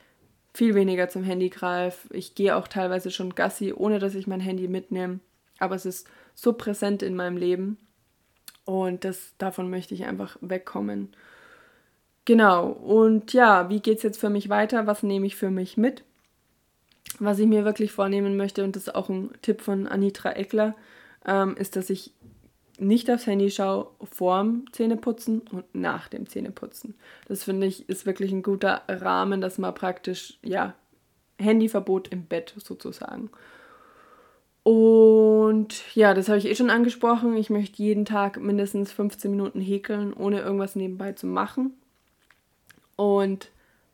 viel 0.53 0.75
weniger 0.75 1.09
zum 1.09 1.23
Handy 1.23 1.49
greife. 1.49 2.13
Ich 2.13 2.35
gehe 2.35 2.55
auch 2.55 2.67
teilweise 2.67 3.09
schon 3.09 3.33
Gassi, 3.33 3.73
ohne 3.73 3.97
dass 3.97 4.13
ich 4.13 4.27
mein 4.27 4.41
Handy 4.41 4.67
mitnehme. 4.67 5.21
Aber 5.57 5.73
es 5.73 5.87
ist 5.87 6.07
so 6.35 6.53
präsent 6.53 7.01
in 7.01 7.15
meinem 7.15 7.35
Leben. 7.35 7.77
Und 8.69 9.03
das, 9.03 9.33
davon 9.39 9.71
möchte 9.71 9.95
ich 9.95 10.05
einfach 10.05 10.37
wegkommen. 10.41 11.09
Genau. 12.25 12.67
Und 12.67 13.33
ja, 13.33 13.67
wie 13.67 13.79
geht 13.79 13.97
es 13.97 14.03
jetzt 14.03 14.19
für 14.19 14.29
mich 14.29 14.47
weiter? 14.47 14.85
Was 14.85 15.01
nehme 15.01 15.25
ich 15.25 15.35
für 15.35 15.49
mich 15.49 15.75
mit? 15.75 16.03
Was 17.17 17.39
ich 17.39 17.47
mir 17.47 17.65
wirklich 17.65 17.91
vornehmen 17.91 18.37
möchte, 18.37 18.63
und 18.63 18.75
das 18.75 18.83
ist 18.83 18.93
auch 18.93 19.09
ein 19.09 19.31
Tipp 19.41 19.61
von 19.61 19.87
Anitra 19.87 20.33
Eckler, 20.33 20.75
ähm, 21.25 21.57
ist, 21.57 21.77
dass 21.77 21.89
ich 21.89 22.13
nicht 22.77 23.09
aufs 23.09 23.25
Handy 23.25 23.49
schaue 23.49 23.87
vorm 24.11 24.65
Zähneputzen 24.71 25.41
und 25.51 25.65
nach 25.73 26.07
dem 26.07 26.29
Zähneputzen. 26.29 26.93
Das 27.27 27.45
finde 27.45 27.65
ich 27.65 27.89
ist 27.89 28.05
wirklich 28.05 28.31
ein 28.31 28.43
guter 28.43 28.83
Rahmen, 28.87 29.41
dass 29.41 29.57
man 29.57 29.73
praktisch, 29.73 30.37
ja, 30.43 30.75
Handyverbot 31.39 32.09
im 32.09 32.25
Bett 32.25 32.53
sozusagen. 32.55 33.31
Und 34.69 35.95
ja, 35.95 36.13
das 36.13 36.29
habe 36.29 36.37
ich 36.37 36.45
eh 36.45 36.53
schon 36.53 36.69
angesprochen. 36.69 37.35
Ich 37.35 37.49
möchte 37.49 37.81
jeden 37.81 38.05
Tag 38.05 38.39
mindestens 38.39 38.91
15 38.91 39.31
Minuten 39.31 39.61
häkeln, 39.61 40.13
ohne 40.13 40.41
irgendwas 40.41 40.75
nebenbei 40.75 41.13
zu 41.13 41.25
machen. 41.25 41.73
Und 42.95 43.49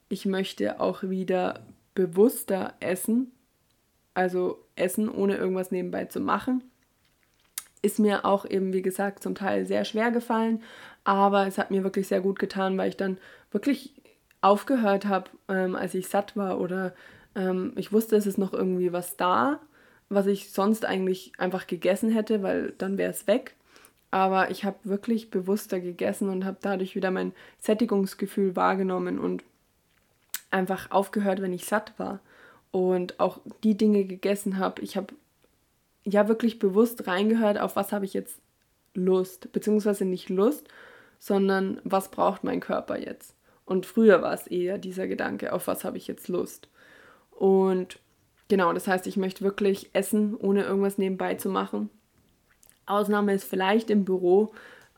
ich 0.10 0.26
möchte 0.26 0.82
auch 0.82 1.04
wieder 1.04 1.62
bewusster 1.94 2.74
essen. 2.82 3.32
Also 4.14 4.66
essen, 4.76 5.08
ohne 5.08 5.38
irgendwas 5.38 5.72
nebenbei 5.72 6.06
zu 6.06 6.20
machen 6.20 6.62
ist 7.82 8.00
mir 8.00 8.26
auch 8.26 8.46
eben, 8.50 8.74
wie 8.74 8.82
gesagt, 8.82 9.22
zum 9.22 9.36
Teil 9.36 9.68
sehr 9.68 9.86
schwer 9.86 10.10
gefallen, 10.10 10.64
aber 11.04 11.46
es 11.46 11.60
hat 11.60 11.70
mir 11.70 11.84
wirklich 11.84 12.08
sehr 12.08 12.20
gut 12.20 12.40
getan, 12.40 12.78
weil 12.80 12.90
ich 12.90 12.98
dann 12.98 13.20
wirklich 13.52 13.94
aufgehört 14.42 15.06
habe, 15.06 15.30
ähm, 15.48 15.76
als 15.76 15.94
ich 15.94 16.08
satt 16.08 16.36
war 16.36 16.60
oder 16.60 16.96
ähm, 17.36 17.74
ich 17.76 17.94
wusste, 17.94 18.16
es 18.16 18.26
ist 18.26 18.40
noch 18.40 18.54
irgendwie 18.54 18.92
was 18.92 19.18
da, 19.18 19.60
was 20.10 20.28
ich 20.28 20.52
sonst 20.52 20.86
eigentlich 20.86 21.34
einfach 21.38 21.68
gegessen 21.68 22.12
hätte, 22.12 22.44
weil 22.44 22.74
dann 22.78 22.98
wäre 22.98 23.12
es 23.12 23.28
weg. 23.28 23.56
Aber 24.12 24.50
ich 24.52 24.64
habe 24.64 24.78
wirklich 24.84 25.30
bewusster 25.30 25.80
gegessen 25.80 26.30
und 26.30 26.46
habe 26.46 26.58
dadurch 26.62 26.96
wieder 26.96 27.12
mein 27.12 27.34
Sättigungsgefühl 27.60 28.56
wahrgenommen 28.56 29.20
und 29.20 29.44
einfach 30.52 30.92
aufgehört, 30.92 31.42
wenn 31.42 31.54
ich 31.54 31.66
satt 31.66 31.94
war. 31.98 32.20
Und 32.72 33.20
auch 33.20 33.40
die 33.64 33.78
Dinge 33.78 34.06
gegessen 34.06 34.58
habe. 34.58 34.82
Ich 34.82 34.98
habe 34.98 35.14
ja 36.04 36.28
wirklich 36.28 36.60
bewusst 36.60 37.08
reingehört, 37.08 37.60
auf 37.60 37.76
was 37.76 37.92
habe 37.92 38.06
ich 38.06 38.14
jetzt 38.14 38.40
Lust, 38.94 39.52
beziehungsweise 39.52 40.06
nicht 40.06 40.30
Lust, 40.30 40.68
sondern 41.20 41.82
was 41.84 42.12
braucht 42.12 42.44
mein 42.44 42.60
Körper 42.60 42.98
jetzt. 43.00 43.36
Und 43.66 43.86
früher 43.86 44.22
war 44.22 44.34
es 44.34 44.48
eher 44.48 44.78
dieser 44.78 45.08
Gedanke, 45.08 45.52
auf 45.54 45.68
was 45.68 45.84
habe 45.84 45.98
ich 45.98 46.08
jetzt 46.08 46.28
Lust. 46.28 46.70
Und 47.32 48.00
genau, 48.48 48.74
das 48.74 48.88
heißt, 48.88 49.08
ich 49.08 49.18
möchte 49.18 49.44
wirklich 49.44 49.90
essen, 49.94 50.36
ohne 50.36 50.64
irgendwas 50.64 50.98
nebenbei 50.98 51.36
zu 51.36 51.50
machen. 51.50 51.90
Ausnahme 52.86 53.34
ist 53.34 53.46
vielleicht 53.46 53.90
im 53.90 54.06
Büro, 54.06 54.54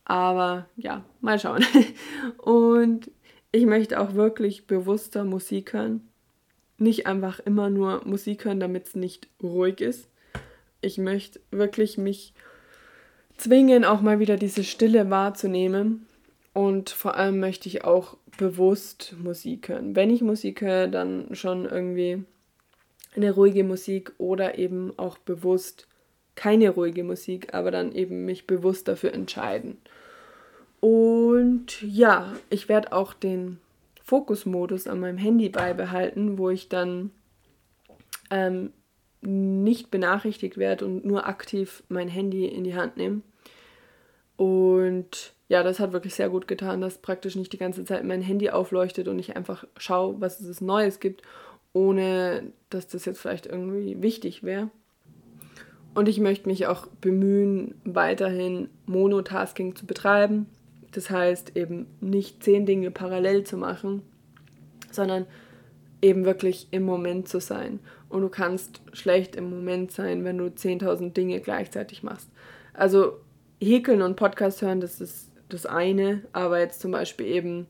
aber 0.06 0.68
ja, 0.76 1.04
mal 1.22 1.40
schauen. 1.40 1.64
Und 2.38 3.10
ich 3.52 3.66
möchte 3.66 4.00
auch 4.00 4.14
wirklich 4.14 4.68
bewusster 4.68 5.24
Musik 5.24 5.74
hören. 5.74 6.08
Nicht 6.78 7.08
einfach 7.08 7.40
immer 7.40 7.70
nur 7.70 8.06
Musik 8.06 8.46
hören, 8.46 8.60
damit 8.60 8.88
es 8.88 8.96
nicht 8.96 9.28
ruhig 9.42 9.82
ist, 9.82 10.10
ich 10.82 10.98
möchte 10.98 11.40
wirklich 11.52 11.98
mich 11.98 12.34
zwingen, 13.38 13.86
auch 13.86 14.02
mal 14.02 14.20
wieder 14.20 14.38
diese 14.38 14.64
Stille 14.64 15.10
wahrzunehmen. 15.10 16.06
Und 16.54 16.90
vor 16.90 17.16
allem 17.16 17.40
möchte 17.40 17.70
ich 17.70 17.84
auch 17.84 18.18
bewusst 18.38 19.16
Musik 19.22 19.70
hören. 19.70 19.96
Wenn 19.96 20.10
ich 20.10 20.22
Musik 20.22 20.62
höre, 20.62 20.88
dann 20.88 21.36
schon 21.36 21.66
irgendwie 21.66 22.24
eine 23.16 23.32
ruhige 23.32 23.64
Musik 23.64 24.14
oder 24.18 24.58
eben 24.58 24.94
auch 24.98 25.18
bewusst 25.18 25.88
keine 26.36 26.70
ruhige 26.70 27.04
Musik, 27.04 27.54
aber 27.54 27.72
dann 27.72 27.92
eben 27.92 28.26
mich 28.26 28.46
bewusst 28.48 28.88
dafür 28.88 29.14
entscheiden. 29.14 29.78
Und 30.80 31.82
ja, 31.82 32.36
ich 32.50 32.70
werde 32.70 32.94
auch 32.94 33.14
den 33.14 33.60
Fokusmodus 34.04 34.88
an 34.88 35.00
meinem 35.00 35.18
Handy 35.18 35.50
beibehalten, 35.50 36.38
wo 36.38 36.50
ich 36.50 36.70
dann 36.70 37.12
ähm, 38.30 38.72
nicht 39.22 39.90
benachrichtigt 39.90 40.58
werde 40.58 40.86
und 40.86 41.06
nur 41.06 41.26
aktiv 41.26 41.84
mein 41.90 42.08
Handy 42.08 42.46
in 42.46 42.64
die 42.64 42.76
Hand 42.76 42.98
nehme. 42.98 43.22
Und 44.38 45.34
ja, 45.50 45.64
das 45.64 45.80
hat 45.80 45.94
wirklich 45.94 46.14
sehr 46.14 46.30
gut 46.30 46.48
getan, 46.48 46.82
dass 46.82 47.00
praktisch 47.00 47.36
nicht 47.36 47.52
die 47.52 47.58
ganze 47.58 47.84
Zeit 47.84 48.04
mein 48.04 48.22
Handy 48.22 48.50
aufleuchtet 48.50 49.08
und 49.08 49.18
ich 49.18 49.36
einfach 49.36 49.66
schaue, 49.78 50.22
was 50.22 50.40
es 50.40 50.62
Neues 50.62 51.00
gibt, 51.00 51.24
ohne 51.78 52.52
dass 52.72 52.88
das 52.88 53.06
jetzt 53.06 53.20
vielleicht 53.20 53.46
irgendwie 53.46 54.02
wichtig 54.02 54.42
wäre. 54.42 54.72
Und 55.94 56.10
ich 56.10 56.20
möchte 56.20 56.50
mich 56.50 56.66
auch 56.66 56.88
bemühen, 56.88 57.76
weiterhin 57.86 58.70
Monotasking 58.88 59.76
zu 59.76 59.86
betreiben. 59.86 60.48
Das 60.92 61.12
heißt 61.12 61.56
eben 61.56 61.86
nicht 62.02 62.44
zehn 62.44 62.66
Dinge 62.66 62.90
parallel 62.90 63.44
zu 63.44 63.58
machen, 63.58 64.02
sondern 64.92 65.28
eben 66.02 66.26
wirklich 66.26 66.68
im 66.72 66.84
Moment 66.84 67.28
zu 67.28 67.40
sein. 67.40 67.80
Und 68.10 68.22
du 68.22 68.30
kannst 68.30 68.82
schlecht 68.94 69.36
im 69.36 69.50
Moment 69.50 69.92
sein, 69.92 70.24
wenn 70.24 70.40
du 70.40 70.46
10.000 70.46 71.14
Dinge 71.14 71.40
gleichzeitig 71.42 72.02
machst. 72.02 72.30
Also 72.74 73.20
häkeln 73.62 74.02
und 74.02 74.16
Podcast 74.16 74.64
hören, 74.64 74.82
das 74.82 75.00
ist 75.00 75.32
das 75.50 75.66
eine, 75.68 76.24
aber 76.32 76.60
jetzt 76.60 76.82
zum 76.82 76.92
Beispiel 76.92 77.28
eben 77.28 77.68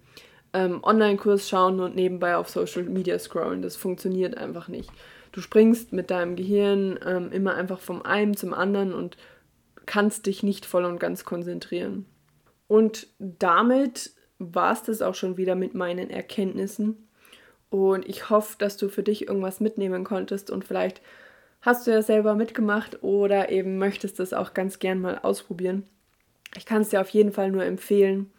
ähm, 0.57 0.83
Online-Kurs 0.83 1.47
schauen 1.47 1.79
und 1.79 1.95
nebenbei 1.95 2.35
auf 2.35 2.49
Social 2.49 2.83
Media 2.83 3.19
scrollen, 3.19 3.61
das 3.61 3.75
funktioniert 3.75 4.37
einfach 4.37 4.67
nicht. 4.67 4.89
Du 5.31 5.41
springst 5.41 5.93
mit 5.93 6.09
deinem 6.09 6.35
Gehirn 6.35 6.99
ähm, 7.05 7.31
immer 7.31 7.53
einfach 7.53 7.79
vom 7.79 8.01
einen 8.01 8.35
zum 8.35 8.53
anderen 8.53 8.93
und 8.93 9.17
kannst 9.85 10.25
dich 10.25 10.41
nicht 10.41 10.65
voll 10.65 10.85
und 10.85 10.99
ganz 10.99 11.25
konzentrieren. 11.25 12.05
Und 12.67 13.07
damit 13.19 14.11
war 14.39 14.73
es 14.73 14.83
das 14.83 15.01
auch 15.01 15.15
schon 15.15 15.37
wieder 15.37 15.55
mit 15.55 15.75
meinen 15.75 16.09
Erkenntnissen. 16.09 17.07
Und 17.69 18.07
ich 18.07 18.29
hoffe, 18.29 18.55
dass 18.57 18.77
du 18.77 18.89
für 18.89 19.03
dich 19.03 19.27
irgendwas 19.27 19.59
mitnehmen 19.59 20.03
konntest 20.03 20.49
und 20.49 20.65
vielleicht 20.65 21.01
hast 21.61 21.85
du 21.85 21.91
ja 21.91 22.01
selber 22.01 22.33
mitgemacht 22.33 23.03
oder 23.03 23.49
eben 23.49 23.77
möchtest 23.77 24.19
es 24.19 24.33
auch 24.33 24.53
ganz 24.53 24.79
gern 24.79 25.01
mal 25.01 25.19
ausprobieren. 25.19 25.83
Ich 26.55 26.65
kann 26.65 26.81
es 26.81 26.89
dir 26.89 27.01
auf 27.01 27.09
jeden 27.09 27.31
Fall 27.31 27.51
nur 27.51 27.63
empfehlen. 27.63 28.31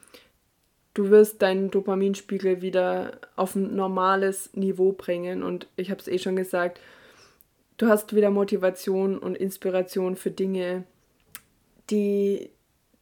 Du 0.99 1.11
wirst 1.11 1.43
deinen 1.43 1.71
Dopaminspiegel 1.71 2.61
wieder 2.61 3.21
auf 3.37 3.55
ein 3.55 3.77
normales 3.77 4.53
Niveau 4.55 4.91
bringen 4.91 5.45
und 5.45 5.69
ich 5.77 5.93
habe 5.93 6.01
es 6.01 6.09
eh 6.09 6.19
schon 6.19 6.35
gesagt, 6.35 6.81
du 7.77 7.87
hast 7.87 8.17
wieder 8.17 8.31
Motivation 8.31 9.17
und 9.17 9.37
Inspiration 9.37 10.17
für 10.17 10.33
Dinge, 10.33 10.83
die 11.89 12.51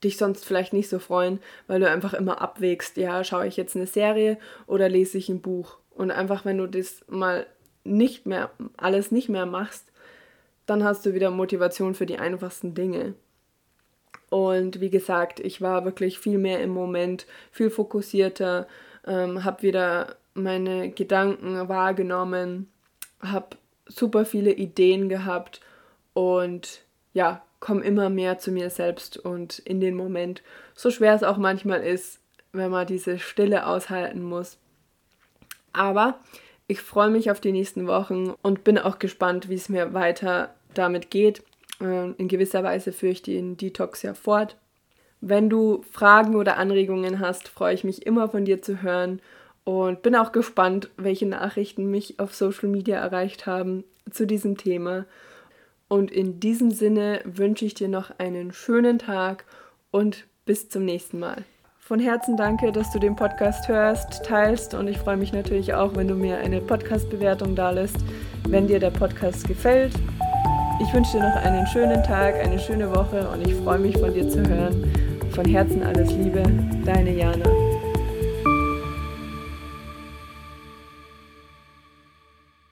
dich 0.04 0.18
sonst 0.18 0.44
vielleicht 0.44 0.74
nicht 0.74 0.90
so 0.90 0.98
freuen, 0.98 1.40
weil 1.68 1.80
du 1.80 1.88
einfach 1.88 2.12
immer 2.12 2.42
abwägst, 2.42 2.98
ja, 2.98 3.24
schaue 3.24 3.46
ich 3.46 3.56
jetzt 3.56 3.76
eine 3.76 3.86
Serie 3.86 4.36
oder 4.66 4.90
lese 4.90 5.16
ich 5.16 5.30
ein 5.30 5.40
Buch 5.40 5.78
und 5.88 6.10
einfach, 6.10 6.44
wenn 6.44 6.58
du 6.58 6.66
das 6.66 7.02
mal 7.08 7.46
nicht 7.82 8.26
mehr, 8.26 8.50
alles 8.76 9.10
nicht 9.10 9.30
mehr 9.30 9.46
machst, 9.46 9.90
dann 10.66 10.84
hast 10.84 11.06
du 11.06 11.14
wieder 11.14 11.30
Motivation 11.30 11.94
für 11.94 12.04
die 12.04 12.18
einfachsten 12.18 12.74
Dinge. 12.74 13.14
Und 14.36 14.82
wie 14.82 14.90
gesagt, 14.90 15.40
ich 15.40 15.62
war 15.62 15.86
wirklich 15.86 16.18
viel 16.18 16.36
mehr 16.36 16.60
im 16.60 16.68
Moment, 16.68 17.24
viel 17.50 17.70
fokussierter, 17.70 18.68
ähm, 19.06 19.44
habe 19.44 19.62
wieder 19.62 20.16
meine 20.34 20.90
Gedanken 20.90 21.70
wahrgenommen, 21.70 22.70
habe 23.22 23.56
super 23.86 24.26
viele 24.26 24.52
Ideen 24.52 25.08
gehabt 25.08 25.62
und 26.12 26.82
ja, 27.14 27.40
komme 27.60 27.82
immer 27.82 28.10
mehr 28.10 28.38
zu 28.38 28.52
mir 28.52 28.68
selbst 28.68 29.16
und 29.16 29.58
in 29.60 29.80
den 29.80 29.94
Moment, 29.96 30.42
so 30.74 30.90
schwer 30.90 31.14
es 31.14 31.22
auch 31.22 31.38
manchmal 31.38 31.82
ist, 31.82 32.20
wenn 32.52 32.70
man 32.70 32.86
diese 32.86 33.18
Stille 33.18 33.66
aushalten 33.66 34.22
muss, 34.22 34.58
aber 35.72 36.20
ich 36.66 36.82
freue 36.82 37.08
mich 37.08 37.30
auf 37.30 37.40
die 37.40 37.52
nächsten 37.52 37.86
Wochen 37.86 38.34
und 38.42 38.64
bin 38.64 38.76
auch 38.76 38.98
gespannt, 38.98 39.48
wie 39.48 39.54
es 39.54 39.70
mir 39.70 39.94
weiter 39.94 40.54
damit 40.74 41.10
geht. 41.10 41.42
Ähm, 41.80 42.14
in 42.18 42.28
gewisser 42.28 42.62
Weise 42.62 42.92
führe 42.92 43.12
ich 43.12 43.22
den 43.22 43.56
Detox 43.56 44.02
ja 44.02 44.14
fort. 44.14 44.56
Wenn 45.20 45.48
du 45.48 45.82
Fragen 45.90 46.36
oder 46.36 46.56
Anregungen 46.56 47.20
hast, 47.20 47.48
freue 47.48 47.74
ich 47.74 47.84
mich 47.84 48.06
immer 48.06 48.28
von 48.28 48.44
dir 48.44 48.62
zu 48.62 48.82
hören 48.82 49.20
und 49.64 50.02
bin 50.02 50.14
auch 50.14 50.32
gespannt, 50.32 50.90
welche 50.96 51.26
Nachrichten 51.26 51.90
mich 51.90 52.20
auf 52.20 52.34
Social 52.34 52.68
Media 52.68 52.98
erreicht 52.98 53.46
haben 53.46 53.84
zu 54.10 54.26
diesem 54.26 54.56
Thema. 54.56 55.06
Und 55.88 56.10
in 56.10 56.40
diesem 56.40 56.70
Sinne 56.70 57.20
wünsche 57.24 57.64
ich 57.64 57.74
dir 57.74 57.88
noch 57.88 58.18
einen 58.18 58.52
schönen 58.52 58.98
Tag 58.98 59.44
und 59.90 60.26
Bis 60.44 60.68
zum 60.68 60.84
nächsten 60.84 61.18
Mal. 61.18 61.42
Von 61.80 61.98
Herzen 61.98 62.36
danke, 62.36 62.70
dass 62.70 62.92
du 62.92 63.00
den 63.00 63.16
Podcast 63.16 63.66
hörst, 63.66 64.24
teilst 64.24 64.74
und 64.74 64.86
ich 64.86 64.98
freue 64.98 65.16
mich 65.16 65.32
natürlich 65.32 65.74
auch, 65.74 65.96
wenn 65.96 66.06
du 66.06 66.14
mir 66.14 66.38
eine 66.38 66.60
Podcast-Bewertung 66.60 67.56
dalässt, 67.56 67.98
wenn 68.48 68.68
dir 68.68 68.78
der 68.78 68.90
Podcast 68.90 69.48
gefällt. 69.48 69.92
Ich 70.78 70.92
wünsche 70.92 71.12
dir 71.12 71.22
noch 71.24 71.36
einen 71.36 71.66
schönen 71.66 72.02
Tag, 72.02 72.34
eine 72.34 72.58
schöne 72.58 72.90
Woche 72.94 73.26
und 73.28 73.46
ich 73.46 73.54
freue 73.54 73.78
mich 73.78 73.96
von 73.96 74.12
dir 74.12 74.28
zu 74.28 74.46
hören. 74.46 74.92
Von 75.30 75.46
Herzen 75.46 75.82
alles 75.82 76.12
Liebe, 76.12 76.42
deine 76.84 77.12
Jana. 77.12 77.65